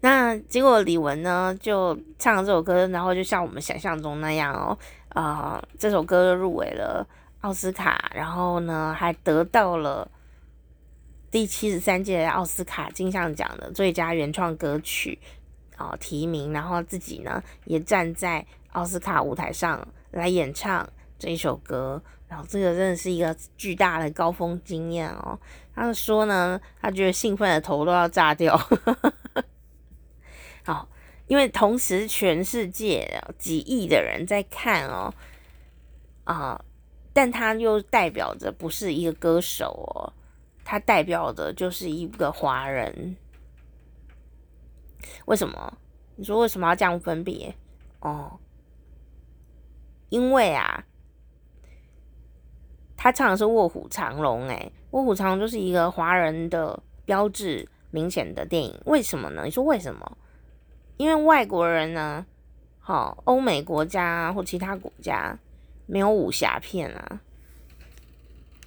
[0.00, 4.78] 那结果李玟呢，就唱了这首歌，然后就像我们想象中那样哦，
[5.08, 7.06] 啊、这首歌入围了
[7.40, 10.08] 奥斯卡，然后呢，还得到了。
[11.28, 15.18] 第七十三届奥斯卡金像奖的最佳原创歌曲
[15.76, 25.38] 啊、哦、提名，然后自己呢也站在奥斯卡舞台上来演唱这一首歌，然后这个真的是一个巨大的高峰经验哦。
[25.74, 28.58] 他说呢，他觉得兴奋的头都要炸掉。
[31.26, 35.12] 因为同时全世界几亿的人在看哦，
[36.24, 36.64] 啊，
[37.12, 40.12] 但他又代表着不是一个歌手哦。
[40.64, 43.16] 他代表的就是一个华人，
[45.26, 45.78] 为什么？
[46.16, 47.54] 你说为什么要这样分别？
[48.00, 48.38] 哦，
[50.08, 50.84] 因为啊，
[52.96, 58.76] 他唱的是《卧虎藏龙》，哎，《卧虎藏龙》就是一个华人的标志明显的电影。
[58.86, 59.44] 为什么呢？
[59.44, 60.18] 你说为什么？
[60.96, 62.24] 因为外国人呢，
[62.78, 65.38] 好，欧美国家或其他国家
[65.86, 67.20] 没有武侠片啊。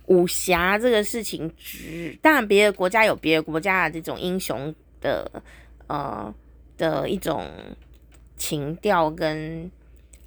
[0.06, 5.44] 武侠这个事情，只当然别的国家有别的国家的这种英雄的
[5.86, 6.34] 呃
[6.78, 7.48] 的一种
[8.36, 9.70] 情调跟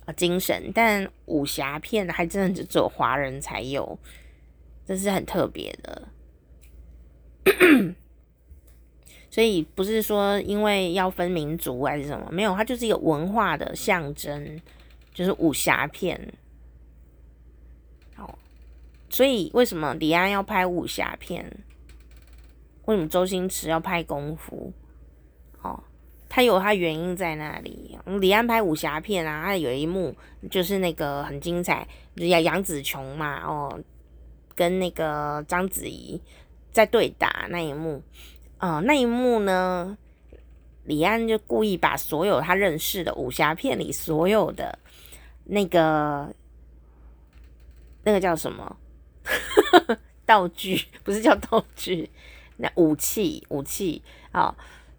[0.05, 3.99] 呃精神，但武侠片还真的只有华人才有，
[4.87, 6.09] 这是很特别的。
[9.33, 14.61] 所以不是说因为要分民族还是什么，没有，它就是一个文化的象征，
[15.15, 16.33] 就是武侠片。
[19.09, 21.45] 所以，为什么李安要拍武侠片？
[22.87, 24.73] 为什么周星驰要拍功夫？
[25.61, 25.85] 哦，
[26.31, 27.99] 他有他原因在那里。
[28.07, 30.17] 李安拍武侠片啊，他有一幕
[30.51, 33.79] 就是那个很精彩，杨杨紫琼嘛，哦，
[34.55, 36.19] 跟那个章子怡
[36.71, 38.03] 在对打那一幕。
[38.63, 39.99] 啊，那一幕呢，
[40.85, 44.79] 李安就故意把所有他认识的武侠片里所有的
[45.47, 46.33] 那个
[48.05, 48.77] 那个叫什么？
[50.25, 52.09] 道具不是叫道具，
[52.59, 54.55] 那武器武器啊，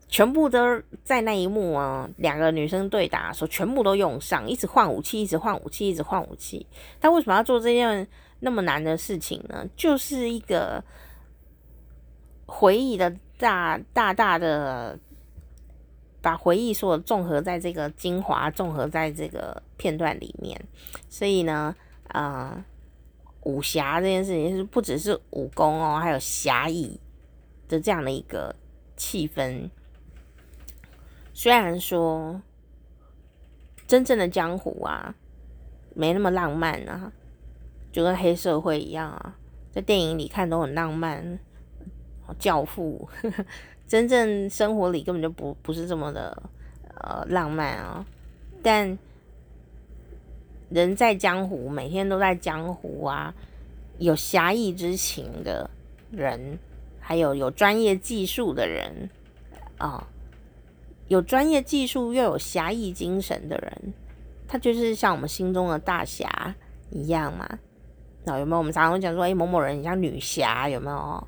[0.10, 6.68] 全部都在那一幕啊，两个女生对打的时候，全部都用上，一直换武器，一直换武器，一直换武器。
[7.00, 8.06] 他为什么要做这件
[8.42, 9.66] 那么难的事情呢？
[9.78, 10.84] 就是一个
[12.46, 14.98] 回忆的大大大的，
[16.22, 20.60] 把回忆所综合在这个精华，综合在这个片段里面。
[21.10, 21.76] 所以呢，
[22.10, 22.66] 啊、呃。
[23.46, 26.98] 武侠这件事情是不只是武功哦，还有侠义
[27.68, 28.56] 的这样的一个
[28.96, 29.70] 气氛。
[31.34, 32.42] 虽然说
[33.86, 35.14] 真正的江湖啊，
[35.94, 37.12] 没那么浪漫啊，
[37.92, 39.36] 就跟黑社会一样啊，
[39.74, 41.38] 在电影里看都很浪漫，
[42.40, 43.08] 教父，
[43.88, 46.44] 真正生活里根本就不不是这么的
[47.02, 48.06] 呃浪漫啊，
[48.62, 48.98] 但。
[50.70, 53.32] 人在江湖，每天都在江湖啊！
[54.00, 55.70] 有侠义之情的
[56.10, 56.58] 人，
[57.00, 59.08] 还有有专业技术的人
[59.78, 60.08] 啊、
[61.10, 63.94] 有专业技术又有侠义精神的人，
[64.48, 66.56] 他就是像我们心中的大侠
[66.90, 67.48] 一样嘛。
[68.24, 68.58] 那有没有？
[68.58, 71.28] 我们常常会讲说，哎，某某人很像女侠，有没有？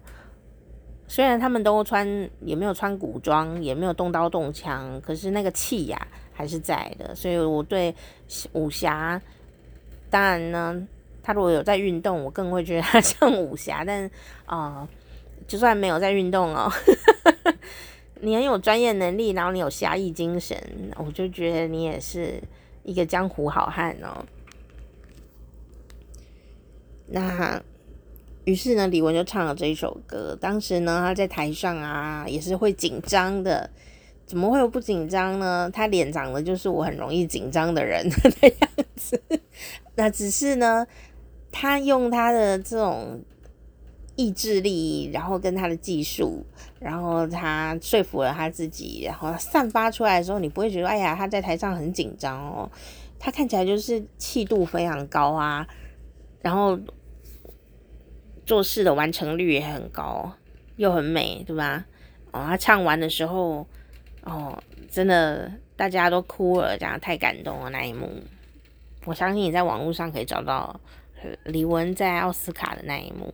[1.08, 7.14] 虽然他们都穿，也没有穿古装，也没有动刀动枪，可是那个气呀还是在的。
[7.14, 7.94] 所以我对
[8.54, 9.22] 武侠。
[10.10, 10.88] 当然呢，
[11.22, 13.84] 他如果有在运动，我更会觉得他 像武侠。
[13.84, 14.10] 但
[14.46, 14.88] 啊、
[15.48, 16.72] 就算没有在运动哦，
[18.22, 20.58] 你很有专业能力，然后你有侠义精神，
[20.96, 22.42] 我就觉得你也是
[22.84, 24.26] 一个江湖好汉哦。
[27.08, 27.62] 那
[28.46, 30.38] 于是呢，李玟就唱了这一首歌。
[30.40, 33.70] 当时呢，他在台上啊，也是会紧张的。
[34.26, 35.70] 怎么会有不紧张呢？
[35.72, 39.22] 他脸长得就是我很容易紧张的人 的样子。
[39.96, 40.86] 那只是呢，
[41.52, 43.22] 他用他的这种
[44.16, 46.44] 意志力，然后跟他的技术，
[46.80, 52.70] 然后他说服了他自己，然后散发出来的时候，你不会觉得哎呀，他在台上很紧张哦。
[53.20, 55.68] 他看起来就是气度非常高啊，
[56.42, 56.80] 然后
[58.46, 60.34] 做事的完成率也很高，
[60.76, 61.86] 又很美，对吧？
[62.32, 63.68] 哦，他唱完的时候。
[64.28, 64.58] 哦，
[64.90, 68.10] 真的，大家都哭了，这样太感动了那一幕。
[69.06, 70.82] 我相信你在网络上可以找到
[71.44, 73.32] 李玟在奥斯卡的那一幕。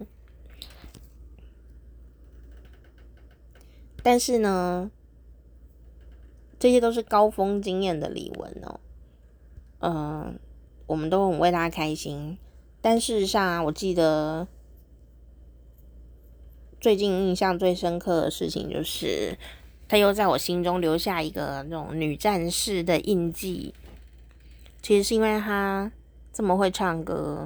[4.04, 4.92] 但是呢，
[6.60, 8.82] 这些都是高峰经验的李玟哦。
[9.80, 10.38] 嗯、
[10.88, 12.38] 我们都很为他开心。
[12.82, 14.46] 但事实上啊，我记得
[16.82, 19.38] 最近印象最深刻的事情就是。
[19.88, 23.74] 他又在我心中留下一个那种女战士的印记，
[24.82, 25.92] 其实是因为他
[26.32, 27.44] 这么会唱歌，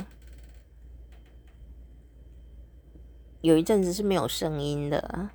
[3.41, 5.31] 有一阵子是没有声音的。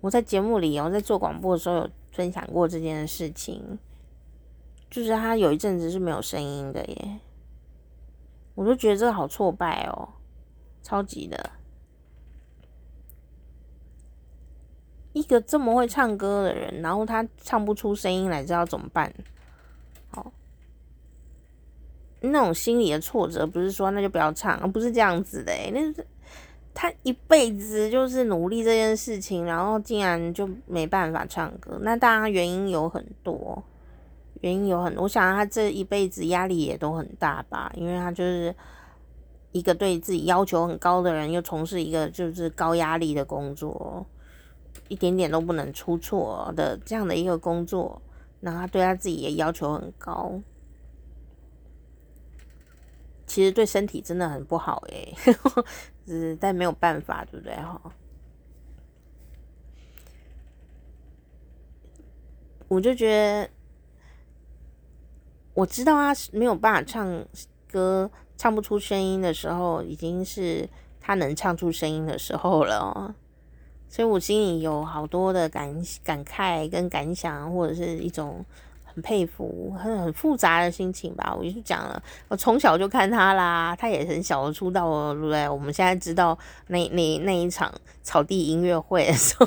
[0.00, 3.80] 我在节目里，我在做广播的时候有分享过这件事情，
[4.88, 7.18] 就是他有一阵子是没有声音的耶，
[8.54, 10.08] 我都觉得这个好挫败哦，
[10.84, 11.50] 超级的。
[15.12, 19.12] 一个这么会唱歌的人，然后他唱不出声音来，知道怎么办？
[20.10, 20.32] 好，
[22.20, 25.52] 那种心理的挫折，不是说那就不要唱，不是这样子的。
[25.72, 26.06] 那是
[26.72, 31.78] 他一辈子就是努力这件事情，然后竟然就没办法唱歌。
[31.82, 33.62] 那当然原因有很多，
[34.40, 35.02] 原因有很多。
[35.02, 38.54] 我想他这一辈子压力也都很大吧，因为他就是
[39.50, 44.06] 一个对自己要求很高的人，又从事一个就是高压力的工作。
[44.92, 48.02] 一点点都不能出错的这样的一个工作，
[48.40, 50.38] 然后他对他自己也要求很高，
[53.26, 55.14] 其实对身体真的很不好诶，
[56.06, 57.80] 是但没有办法，对不对哈？
[62.68, 63.50] 我就觉得，
[65.54, 67.26] 我知道他没有办法唱
[67.66, 70.68] 歌，唱不出声音的时候，已经是
[71.00, 73.14] 他能唱出声音的时候了。
[73.92, 75.70] 所以我心里有好多的感
[76.02, 78.42] 感慨跟感想，或者是一种
[78.86, 81.36] 很佩服、很很复杂的心情吧。
[81.38, 85.46] 我就讲了，我从小就看他啦，他也很小的出道了，对不对？
[85.46, 86.38] 我们现在知道
[86.68, 87.70] 那那那一场
[88.02, 89.46] 草地音乐会的时候，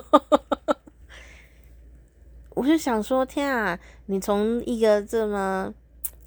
[2.53, 5.73] 我就想说，天啊，你从一个这么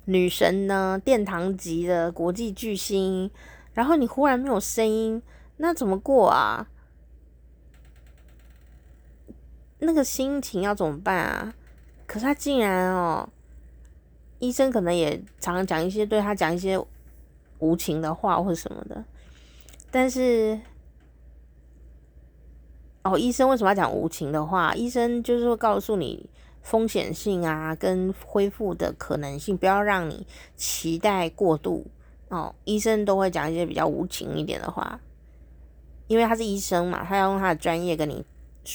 [0.07, 3.31] 女神呢，殿堂级的国际巨星，
[3.75, 5.23] 然后你忽然没有声音，
[5.59, 6.67] 那怎么过啊？
[9.81, 11.55] 那个心情要怎么办啊？
[12.07, 13.29] 可是他竟然哦，
[14.39, 16.83] 医生可能也常常讲一些对他讲一些
[17.59, 19.05] 无情的话或者什么的，
[19.91, 20.59] 但是
[23.05, 24.75] 哦，医生为什么要讲无情的话？
[24.75, 26.29] 医生就是会告诉你
[26.63, 30.27] 风险性啊，跟恢复的可能性，不要让你
[30.57, 31.87] 期待过度
[32.29, 32.55] 哦。
[32.65, 34.99] 医生都会讲一些比较无情一点的话，
[36.07, 38.25] 因为他是医生嘛，他要用他的专业跟你。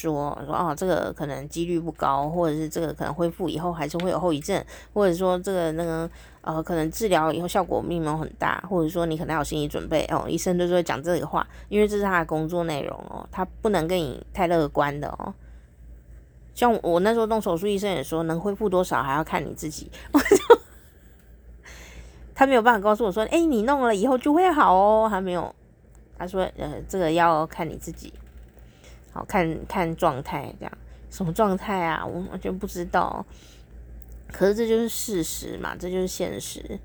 [0.02, 4.64] 说说哦，这个可能几率不高，或者是这个可能恢复以后还是会有后遗症，
[4.94, 6.10] 或者说这个那个
[6.42, 10.26] 呃，可能治疗以后效果并没有很大，或者说你可能要有心理准备哦。
[10.28, 15.34] 医生就是会讲这个话，因为这是他的工作内容哦，他不能跟你太乐观的哦。
[16.56, 20.26] 像我那时候动手术，医生也说能恢复多少还要看你自己， 我就
[22.36, 25.54] 他没有办法告诉我说，哎，你弄了以后就会好哦，还没有，
[26.18, 28.12] 他说呃，这个要看你自己。
[29.14, 30.78] 好，看看状态，这样
[31.12, 32.04] 什么状态啊？
[32.04, 33.24] 我完全不知道。
[34.32, 36.80] 可是这就是事实嘛，这就是现实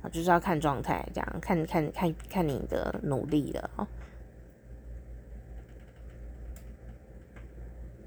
[0.00, 3.86] 啊，就是要看状态，这样看看看看你的努力了哦。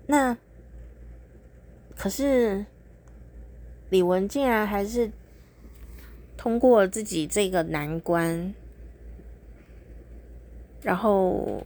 [0.08, 0.36] 那
[1.96, 2.66] 可是
[3.92, 5.12] 李玟竟然还是
[6.36, 8.56] 通过自己这个难关，
[10.82, 11.64] 然后。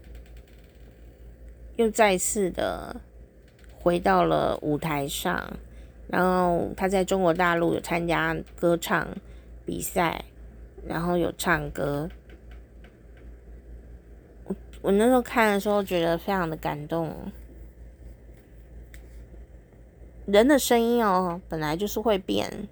[1.76, 2.96] 又再次的
[3.80, 5.58] 回到了舞台上，
[6.08, 9.08] 然后他在中国大陆有参加歌唱
[9.66, 10.24] 比赛，
[10.86, 12.10] 然后有唱歌。
[14.46, 17.14] 我我那时候看的时候觉得非常的感动。
[20.26, 22.70] 人的声音哦，本来就是会变，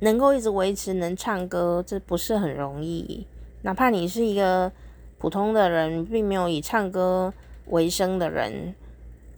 [0.00, 3.26] 能够一直维持能唱歌，这不是很容易。
[3.62, 4.70] 哪怕你是一个
[5.18, 7.32] 普通的人，并没有以唱歌
[7.66, 8.74] 为生的人，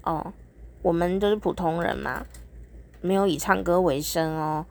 [0.03, 0.33] 哦，
[0.83, 2.26] 我们都是普通人嘛，
[3.01, 4.66] 没有以唱歌为生哦。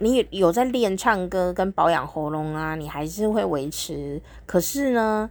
[0.00, 4.22] 你有在练唱歌跟保养喉咙啊，你还是会维持。
[4.46, 5.28] 可是呢，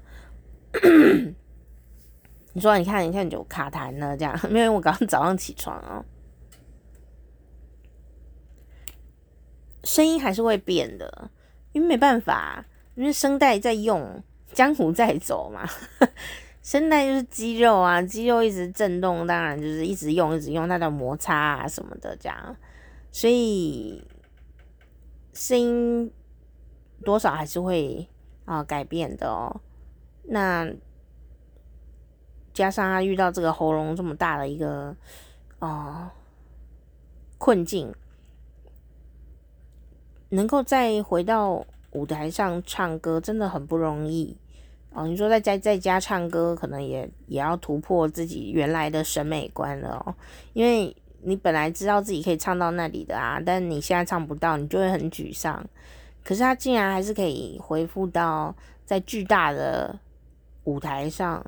[2.51, 6.03] 你说你看，你看你就卡痰了，这样， 因为我刚刚早上起床哦，
[9.85, 11.31] 声音还是会变的，
[11.71, 12.65] 因为没办法，
[12.97, 14.21] 因为声带在用，
[14.51, 15.65] 江湖在走嘛，
[16.61, 22.57] 声带就是肌肉啊，肌肉一直震动，当然就是一直用，一直用，它的摩擦啊什么的这样，
[23.13, 24.03] 所以。
[25.33, 26.11] 声音
[27.05, 28.09] 多少还是会
[28.45, 29.61] 啊、改变的哦。
[30.23, 30.67] 那
[32.51, 34.95] 加上他遇到这个喉咙这么大的一个
[35.59, 36.11] 啊、呃、
[37.37, 37.93] 困境，
[40.29, 44.37] 能够再回到舞台上唱歌真的很不容易
[44.91, 45.07] 哦。
[45.07, 50.15] 你说在家在家唱歌，可能也也要突破自己原来的审美观了哦，
[50.53, 50.95] 因为。
[51.23, 55.67] 你本来知道自己可以唱到那里的啊，但你现在唱不到，你就会很沮丧。
[56.23, 59.97] 可是他竟然还是可以恢复到在巨大的
[60.65, 61.43] 舞台上，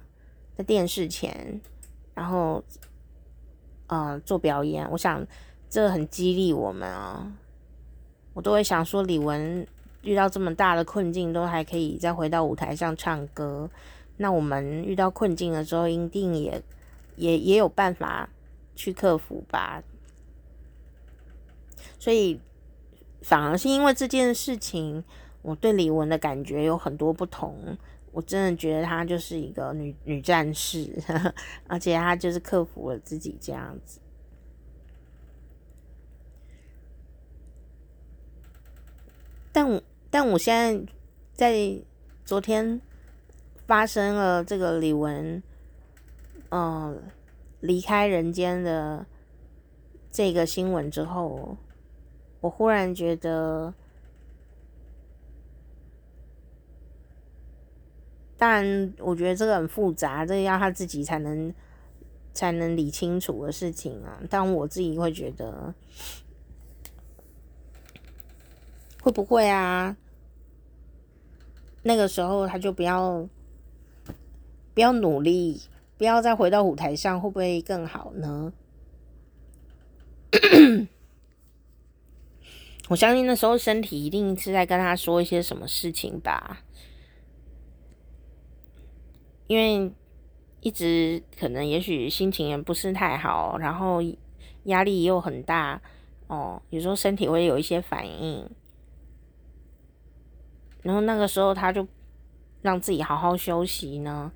[0.57, 1.61] 在电视前，
[2.15, 2.61] 然后
[3.87, 4.89] 呃做表演。
[4.89, 5.25] 我想
[5.69, 7.31] 这很激励我们啊！
[8.33, 9.65] 我都会想说，李玟
[10.03, 13.69] 遇到这么大的困境，都还可以再回到舞台上唱歌。
[14.17, 16.61] 那我们遇到困境的时候，一定也
[17.15, 18.29] 也也有办法。
[18.75, 19.83] 去克服吧，
[21.99, 22.39] 所以
[23.21, 25.03] 反而是因为这件事情，
[25.41, 27.77] 我对李玟的感觉有很多不同。
[28.13, 30.97] 我真的觉得她就是一个女女战士，
[31.67, 33.99] 而且她就是克服了自己这样子。
[39.51, 40.93] 但我但我现在
[41.33, 41.81] 在
[42.25, 42.81] 昨天
[43.67, 45.41] 发生了这个李玟，
[46.49, 47.01] 嗯。
[47.61, 49.05] 离开人间的
[50.09, 51.57] 这个新闻之后，
[52.39, 53.73] 我忽然觉得，
[58.37, 61.53] 当然，我觉得这个很复杂，这个要他自己才能
[62.33, 64.21] 才能理清楚的事情啊。
[64.29, 65.75] 但我自己会觉得，
[69.01, 69.97] 会不会啊？
[71.83, 73.27] 那个时候他就不要
[74.73, 75.61] 不要努力。
[75.97, 78.53] 不要再回到舞台上，会不会更好呢？
[82.87, 86.63] 我相信那时候身体一定是在跟他说一些什么事情吧，
[89.47, 89.91] 因为
[90.61, 94.01] 一直可能也许心情也不是太好，然后
[94.63, 95.81] 压力又很大
[96.27, 98.49] 哦，有时候身体会有一些反应，
[100.83, 101.87] 然后那个时候他就
[102.61, 104.31] 让自己好好休息呢。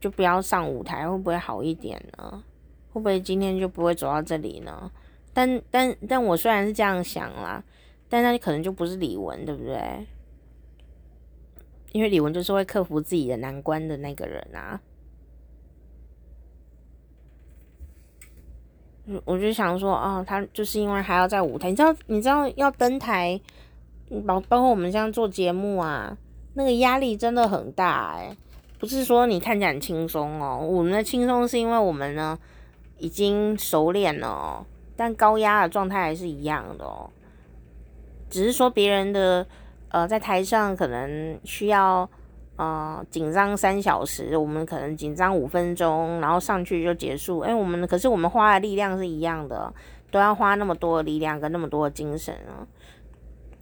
[0.00, 2.42] 就不要上舞台，会不会好一点呢？
[2.90, 4.90] 会不会今天就不会走到这里呢？
[5.34, 7.62] 但但但我虽然是这样想啦，
[8.08, 10.06] 但那可能就不是李玟，对不对？
[11.92, 14.80] 因为李玟就是会克服自己的难关的那个人啊。
[19.26, 23.38] 我就想说，哦，他就是因为还要在舞台，你知道，你知道要登台，
[24.26, 26.16] 包包括我们这样做节目啊，
[26.54, 28.36] 那个压力真的很大哎、
[28.78, 32.38] 不是说你看起来很轻松哦，我们的轻松是因为我们呢
[32.98, 37.08] 已经熟练了哦，但高压的状态还是一样的哦。
[38.28, 39.46] 只是说别人的
[39.88, 42.08] 呃在台上可能需要
[42.56, 47.40] 呃紧张三小时，我们可能紧张五分钟，然后上去就结束。
[47.40, 49.72] 哎，我们可是我们花的力量是一样的，
[50.10, 52.66] 都要花那么多的力量跟那么多的精神啊。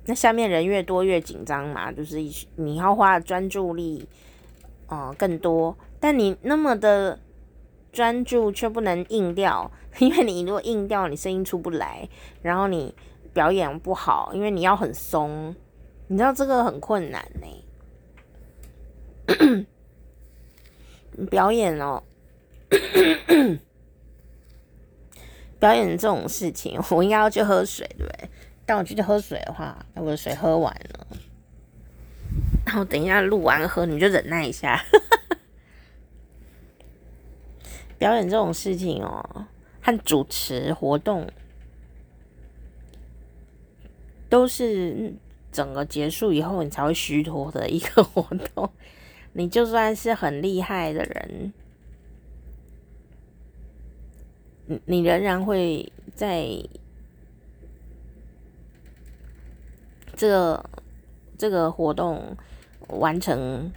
[0.08, 2.18] 那下面人越多越紧张嘛，就是
[2.56, 4.08] 你要花专注力。
[4.90, 7.20] 哦、更多，但你那么的
[7.92, 12.08] 专注却不能硬掉， 因为你如果硬掉，你声音出不来，
[12.40, 12.94] 然后你
[13.34, 15.54] 表演不好，因为你要很松，
[16.06, 17.22] 你知道这个很困难
[19.28, 19.66] 呢。
[21.30, 22.02] 表演哦，
[25.60, 28.30] 表演这种事情，我应该要去喝水，对不对？
[28.68, 31.06] 但我去喝水的话，我的水喝完了。
[32.66, 34.84] 然后等一下录完喝，你就忍耐一下。
[37.96, 39.46] 表演这种事情哦，
[39.80, 41.26] 和主持活动
[44.28, 45.14] 都是
[45.50, 48.22] 整个结束以后你才会虚脱的一个活
[48.54, 48.70] 动。
[49.32, 51.54] 你就算是很厉害的人，
[54.66, 56.46] 你你仍然会在
[60.18, 60.70] 这个。
[61.40, 62.36] 这个活动
[62.88, 63.70] 完成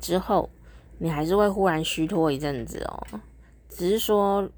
[0.00, 0.48] 之后，
[0.96, 3.20] 你还是会忽然虚脱一阵子哦。
[3.68, 4.48] 只是说，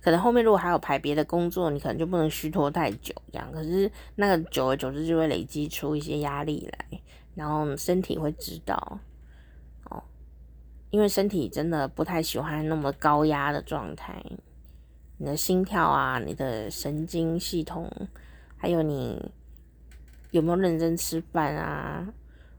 [0.00, 3.52] 可能后面如果还有排别的工作，你可能就不能虚脱太久这样。
[3.52, 6.98] 可是那个久而久之就会累积出一些压力来，
[7.34, 8.98] 然后身体会知道
[9.90, 10.02] 哦，
[10.88, 14.24] 因为身体真的不太喜欢那么高压的状态。
[15.18, 17.90] 你的心跳啊，你的神经系统，
[18.56, 19.32] 还有你
[20.30, 22.06] 有没有认真吃饭啊？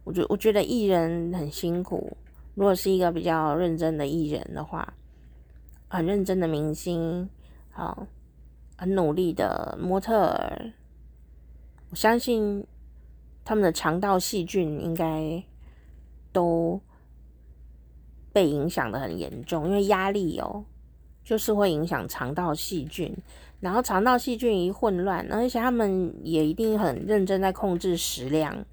[0.04, 2.18] 我觉我觉得艺人很辛苦。
[2.56, 4.94] 如果是一个比较认真的艺人的话，
[5.88, 7.30] 很认真的明星，
[7.70, 8.08] 好，
[8.76, 10.74] 很努力的模特儿，
[11.92, 12.66] 我相信
[13.46, 15.44] 他们的肠道细菌应该
[16.32, 16.82] 都
[18.34, 20.66] 被影响的很严重，因为压力哦。
[21.28, 23.14] 就是会影响肠道细菌，
[23.60, 28.64] 然后肠道细菌一混乱，而且他们也一定很认真在控制食量，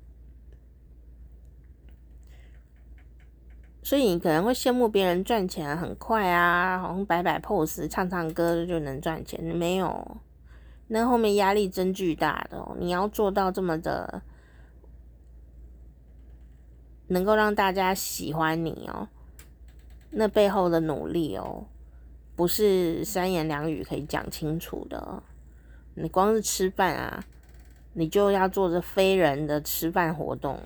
[3.82, 10.16] 所以你可能会羡慕别人赚钱很快啊，好像摆摆 pose、唱唱歌就能赚钱，没有，
[10.86, 14.22] 那后面压力真巨大的哦，你要做到这么的，
[17.08, 19.08] 能够让大家喜欢你哦，
[20.10, 21.66] 那背后的努力哦。
[22.36, 25.22] 不是三言两语可以讲清楚的。
[25.94, 27.24] 你光是吃饭啊，
[27.92, 30.58] 你就要做着非人的吃饭活动，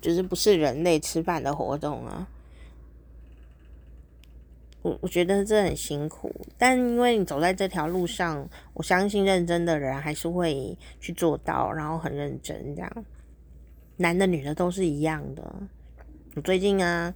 [0.00, 2.26] 就是不是人类吃饭的活动啊。
[4.80, 13.04] 我我觉得这很辛苦，但因为你走在这条路上，我相信认真的人还是会去做到，然后很认真这样。
[13.98, 15.54] 男的女的都是一样的。
[16.34, 17.14] 我最近啊，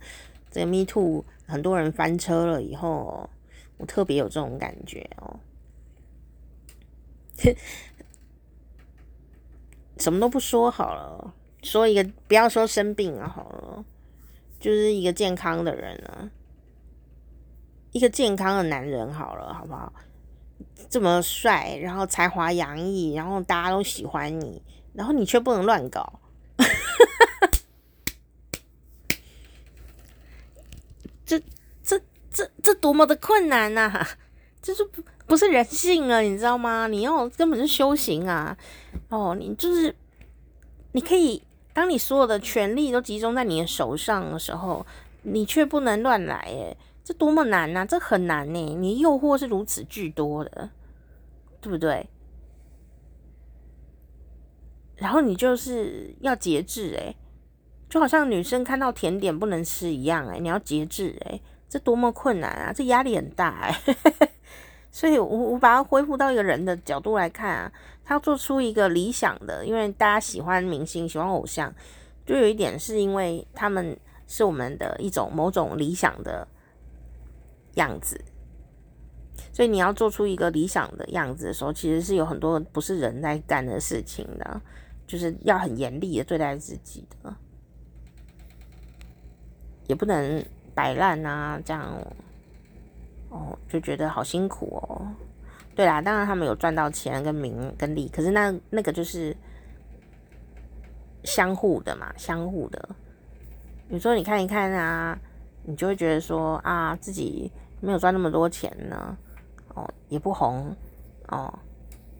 [0.50, 3.30] 这个 Me Too 很多人翻车了以后。
[3.78, 5.40] 我特别有这种感觉哦，
[9.98, 13.84] 什么都不说好了，说一个不要说生病了好了，
[14.58, 16.30] 就是一个健康的人啊，
[17.92, 19.92] 一个健康的男人好了，好不好？
[20.90, 24.60] 这么帅，然后才华洋溢，然后大家都喜欢你，
[24.92, 26.20] 然后你却不能乱搞，
[31.24, 31.40] 这。
[32.38, 34.08] 这这多么的困难呐、啊！
[34.62, 36.86] 这是不不是人性了，你知道吗？
[36.86, 38.56] 你要根本是修行啊！
[39.08, 39.92] 哦，你就是
[40.92, 44.86] 你可以，当你所有的权力都集中在你的手上的时候，
[45.22, 47.84] 你却不能乱来，哎，这多么难呐、啊！
[47.84, 50.70] 这很难呢，你诱惑是如此巨多的，
[51.60, 52.08] 对不对？
[54.94, 57.16] 然后你就是要节制，哎，
[57.88, 61.40] 就好像女生看到甜点不能吃一样，哎，你要节制，哎。
[61.68, 62.72] 这多么困难啊！
[62.72, 63.78] 这压力很大哎，
[64.90, 71.70] 所以我我把它恢复到一个人的角度来看啊，他做出一个理想的，因为大家喜欢明星，喜欢偶像，
[72.24, 73.94] 就有一点是因为他们
[74.26, 76.48] 是我们的一种某种理想的
[77.74, 78.18] 样子，
[79.52, 84.58] 所以你要做出一个理想的样子的时候，其实是有很多不是人在干的事情的，
[85.06, 87.36] 就是要很严厉的对待自己的，
[89.86, 90.42] 也不能。
[90.78, 91.92] 摆烂啊，这样
[93.30, 95.10] 哦，就觉得好辛苦哦。
[95.74, 99.36] 对啦，当然他们有赚到钱跟名跟利，可是那那个就是
[101.24, 102.90] 相互的嘛，相互的。
[103.88, 105.18] 有时候你看一看啊，
[105.64, 107.50] 你就会觉得说啊，自己
[107.80, 109.18] 没有赚那么多钱呢，
[109.74, 110.76] 哦，也不红
[111.26, 111.52] 哦，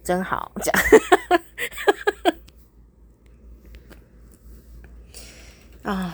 [0.03, 0.83] 真好，这样
[5.95, 6.13] 啊。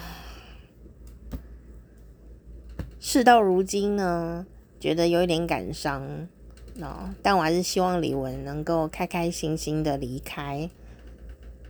[3.14, 4.44] 事到如今呢，
[4.80, 6.02] 觉得有一点感伤，
[6.80, 10.68] 哦，但我还是希望李玟能够开开心心的离开。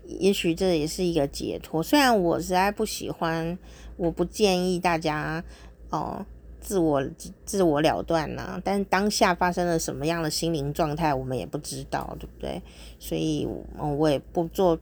[0.06, 1.82] 也许这也是一个解脱。
[1.82, 3.58] 虽然我实在不喜欢，
[3.98, 5.44] 我不建议大家
[5.90, 6.24] 哦
[6.62, 7.06] 自我
[7.44, 8.58] 自我了断呐。
[8.64, 12.62] 但当下发生了什么样的心灵状态，我们也不知道，对不对？
[12.98, 13.46] 所以，
[13.78, 14.78] 我也不做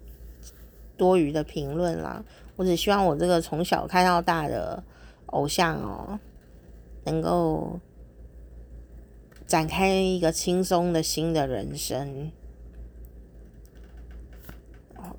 [0.97, 2.25] 多余的评论啦。
[2.55, 4.81] 我只希望我这个从小看到大的
[5.27, 6.21] 偶像哦。
[7.05, 7.81] 能够
[9.47, 12.31] 展开一个轻松的新的人生，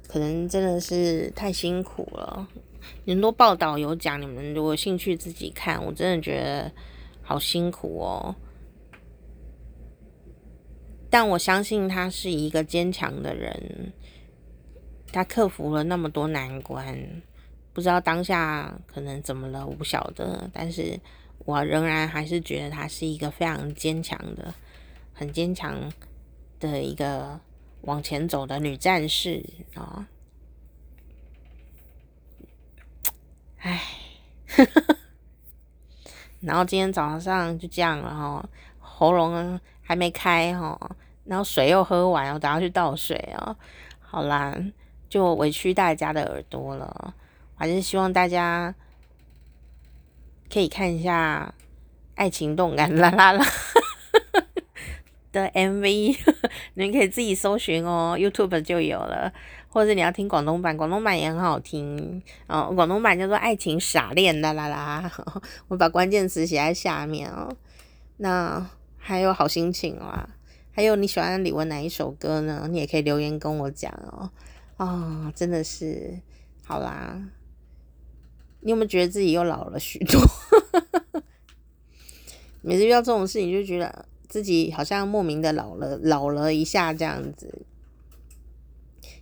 [0.08, 2.48] 可能真的是太辛苦了。
[3.06, 6.72] 很多报道有讲，你们如果兴趣自己看，我真的觉得
[7.22, 8.36] 好辛苦哦。
[11.10, 13.92] 但我相信他是一个坚强的人，
[15.12, 16.98] 他克服了那么多难关，
[17.74, 20.98] 不知道当下可能怎么了，我不晓得，但是。
[21.46, 24.54] 我仍然还是觉得他是一个非常坚强的、
[25.14, 25.92] 很坚强
[26.60, 27.40] 的一个
[27.82, 30.08] 往前走的女战士啊。
[33.58, 33.82] 唉，
[36.42, 40.78] 然后今天早上就这样了哈，喉咙还没开哈，
[41.26, 43.56] 然后水又喝完，我等下去倒水啊。
[44.00, 44.58] 好啦，
[45.10, 47.14] 就委屈大家的耳朵了，
[47.56, 48.76] 还是希望大家
[50.54, 51.52] 可以看一下
[52.14, 53.44] 《爱情动感啦啦啦
[55.32, 56.16] 》的 MV，
[56.76, 59.34] 你们可以自己搜寻哦，YouTube 就有了。
[59.70, 62.72] 或者你要听广东版，广东版也很好听哦。
[62.76, 65.12] 广东版叫做《爱情傻恋啦啦啦》，
[65.70, 67.52] 我把关键词写在下面哦。
[68.18, 70.30] 那还有好心情啦，
[70.72, 72.68] 还有你喜欢李玟哪一首歌呢？
[72.70, 74.30] 你也可以留言跟我讲哦。
[74.78, 76.20] 啊、哦，真的是
[76.64, 77.20] 好啦。
[78.64, 80.22] 你有没有觉得自己又老了许多？
[82.62, 87.66] 每次遇到这种事情，就觉得自己好像莫名的老了，老了一下这样子。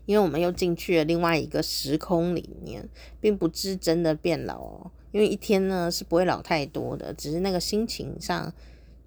[0.05, 2.87] 因为我们又进去了另外一个时空里面，
[3.19, 4.91] 并不是真的变老哦。
[5.11, 8.53] 因为一天呢是不会老太多的，只是那个心情上，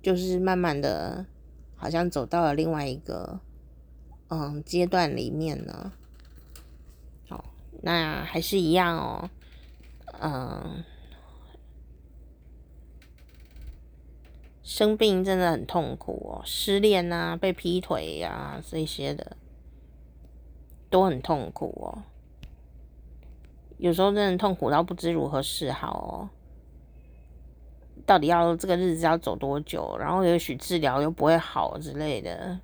[0.02, 1.26] 就是慢慢的，
[1.76, 3.40] 好像走到了另外一个
[4.28, 5.92] 嗯阶段里面呢。
[7.28, 9.30] 好，那还是一样哦，
[10.24, 10.82] 嗯，
[14.62, 19.36] 生病真的很痛苦哦，失恋啊，被劈腿呀，这些的。
[20.90, 22.04] 都很痛苦哦，
[23.78, 26.30] 有时候真的痛苦到不知如何是好哦。
[28.06, 29.96] 到底要这个日子要走多久？
[29.98, 32.60] 然后也许治疗又不会好之类的，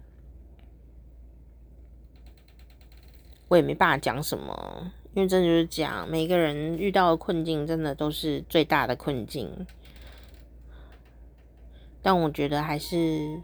[3.49, 9.67] 我也没办法讲什么，因为真的就是讲每个人遇到的困境，真的都是最大的困境。
[12.03, 13.41] 但我觉得还是。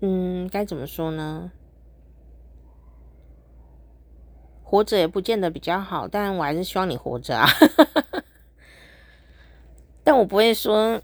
[0.00, 1.50] 嗯，该怎么说呢？
[4.62, 7.46] 活着也不见得比较好，但我还是希望你活着啊。
[10.02, 11.00] 但我不会说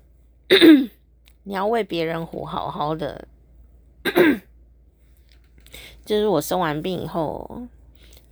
[1.44, 3.28] 你要为别人活好好的。
[6.10, 7.62] 就是我生完病以后，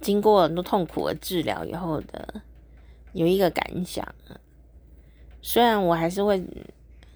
[0.00, 2.42] 经过很多痛苦的治疗以后的
[3.12, 4.06] 有一个感想。
[5.40, 6.44] 虽然我还是会。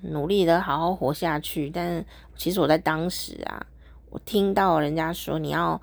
[0.05, 2.05] 努力的好好活下去，但
[2.35, 3.65] 其实我在当时啊，
[4.11, 5.81] 我听到人家说你要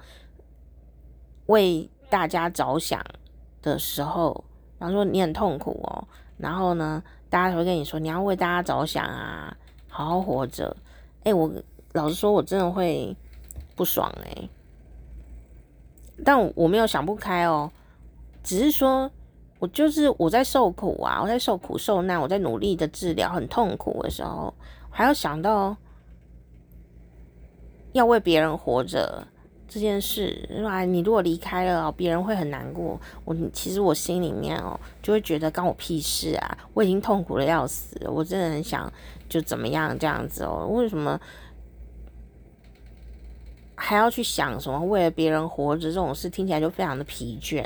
[1.46, 3.02] 为大家着想
[3.62, 4.44] 的时候，
[4.78, 6.06] 然后说你很痛苦哦，
[6.38, 9.56] 然后呢，大家会跟你说你要为大家着想啊，
[9.88, 10.76] 好好活着。
[11.24, 11.50] 哎，我
[11.94, 13.16] 老实说，我真的会
[13.74, 14.50] 不爽哎，
[16.24, 17.72] 但我没有想不开哦，
[18.44, 19.10] 只是说。
[19.62, 24.54] 我就是我在受苦啊，我在受苦受难，我在努力的治疗，很痛苦的时候，
[24.90, 25.76] 还要想到
[27.92, 29.28] 要为别人活着
[29.68, 30.86] 这件事，是吧？
[30.86, 32.98] 你如果离开了，别人会很难过。
[33.26, 36.58] 我其实我心里面哦，就会觉得关我屁事啊！
[36.74, 38.90] 我已经痛苦的要死，我真的很想
[39.28, 40.66] 就怎么样这样子哦？
[40.72, 41.20] 为什么？
[43.82, 47.66] 还要去想什么为了别人活着这种事，听起来就非常的疲倦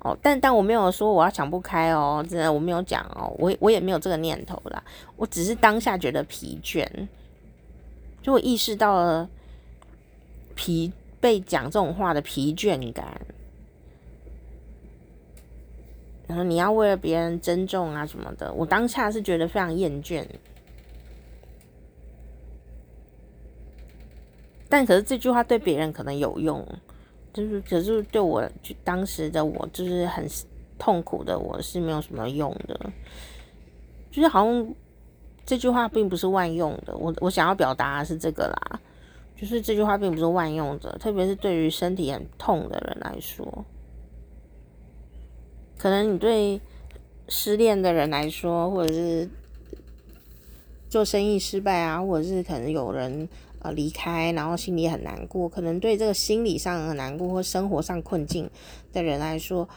[0.00, 0.16] 哦。
[0.20, 4.82] 但但我没有说我要想不开哦，真的我没有讲哦，我我也没有这个念头啦。
[5.16, 6.84] 我只是当下觉得疲倦，
[8.20, 9.28] 就我意识到了
[10.56, 13.20] 疲被讲这种话的疲倦感。
[16.26, 20.26] 然后你要为了别人珍重啊什么的，我当下是觉得非常厌倦。
[24.72, 26.66] 但可是这句话对别人可能有用，
[27.30, 28.42] 就是可是对我
[28.82, 30.26] 当时的我就是很
[30.78, 32.90] 痛苦的，我是没有什么用的，
[34.10, 34.74] 就是好像
[35.44, 36.96] 这句话并不是万用的。
[36.96, 38.80] 我我想要表达的是这个啦，
[39.36, 43.66] 就是这句话并不是万用的，特别是对于身体很痛的人来说，
[45.76, 46.58] 可能你对
[47.28, 49.28] 失恋的人来说，或者是
[50.88, 53.28] 做生意失败啊，或者是可能有人。
[53.62, 58.50] 呃，离开，然后心里很难过，可能对这个心理上很难过或生活上困境
[58.92, 59.68] 的人来说，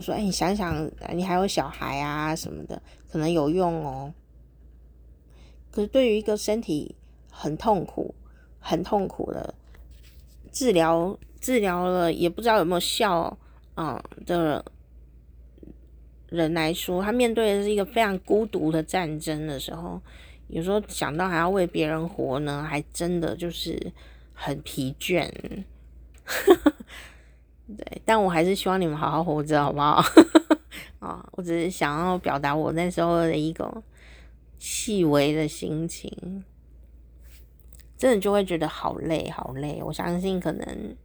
[0.00, 4.12] 说，哎，你想想，你还有小孩啊什么的，可能有用哦。
[5.70, 6.94] 可是对于一个身体
[7.30, 8.14] 很痛苦、
[8.58, 9.54] 很痛苦的
[10.52, 13.38] 治疗，治疗了也不知道有没有效，
[13.74, 14.62] 啊、嗯、的
[16.28, 20.02] 人来说，他面对的是一个非常孤独的战争的时候。
[20.48, 23.92] 有时候想到还要为别人活呢，还真的就是
[24.32, 25.30] 很疲倦。
[27.76, 30.00] 对，但我还是希望你们好好活着，好不好？
[31.00, 33.82] 啊， 我只是想要表达我那时候的一个
[34.58, 36.44] 细微的心情，
[37.98, 39.80] 真的就会觉得好累，好累。
[39.82, 40.96] 我相信可能，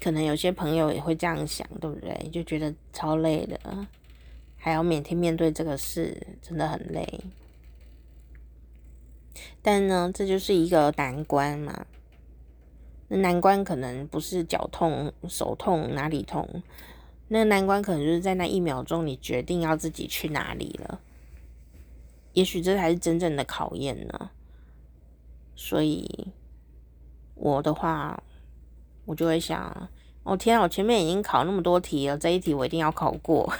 [0.00, 2.28] 可能有些朋友也会这样想，对不对？
[2.30, 3.58] 就觉得超累的，
[4.64, 7.20] 还要每天面对这个事，真的很累。
[9.60, 11.84] 但呢，这就是一个难关嘛。
[13.08, 16.62] 那难关可能不是脚痛、手痛、哪里痛。
[17.28, 20.98] 那难关可能就是在那一秒钟，你决定要自己去哪里了。
[22.32, 24.30] 也许这才是真正的考验呢。
[25.54, 26.28] 所以
[27.34, 28.22] 我的话，
[29.04, 29.90] 我就会想：
[30.24, 33.50] 哦天啊，我前面已经考那么多题了，这一题我一定要考过。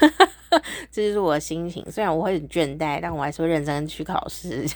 [0.90, 1.84] 这就是我的心情。
[1.90, 4.66] 虽然我会很倦怠，但我还是会认真去考试。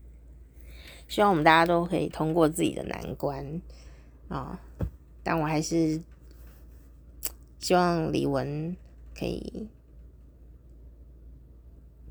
[1.06, 3.60] 希望我们大家都可以通过自己的难关
[4.28, 4.58] 啊！
[5.22, 6.00] 但我还是。
[7.58, 8.74] 希望李玟
[9.14, 9.68] 可以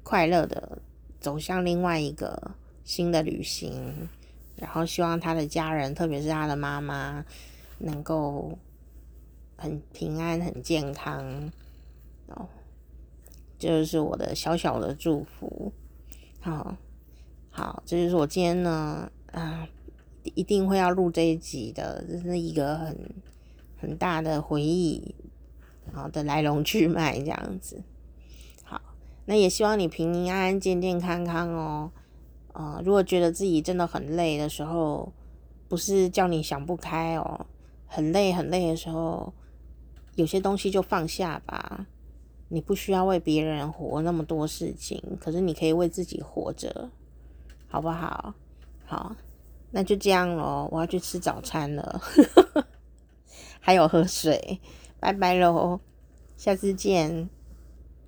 [0.03, 0.77] 快乐的
[1.19, 2.51] 走向另外一个
[2.83, 4.07] 新的旅行，
[4.55, 7.25] 然后希望他的家人，特别是他的妈妈，
[7.79, 8.59] 能够
[9.59, 11.51] 很平安、很健康。
[12.27, 12.47] 哦，
[13.57, 15.71] 这就是我的小小的祝福。
[16.39, 16.77] 好，
[17.49, 19.67] 好，这就是我今天呢，啊，
[20.23, 22.97] 一定会要录这一集的，这是一个很
[23.77, 25.13] 很大的回忆。
[25.91, 27.81] 好的，来龙去脉这样子，
[28.63, 28.79] 好，
[29.25, 31.91] 那也希望你平平安安、健健康康哦。
[32.53, 35.11] 呃，如果觉得自己真的很累的时候，
[35.67, 37.45] 不是叫你想不开哦，
[37.87, 39.33] 很累很累的时候，
[40.19, 41.87] 有些东西就放下吧。
[42.49, 46.89] 你不需要为别人活那么多事情，可是你可以为自己活着，
[47.69, 48.33] 好不好？
[48.85, 49.15] 好，
[49.71, 52.01] 那就这样咯，我要去吃早餐了，
[53.61, 54.59] 还有喝水。
[54.99, 55.79] 拜拜喽，
[56.35, 57.29] 下次见。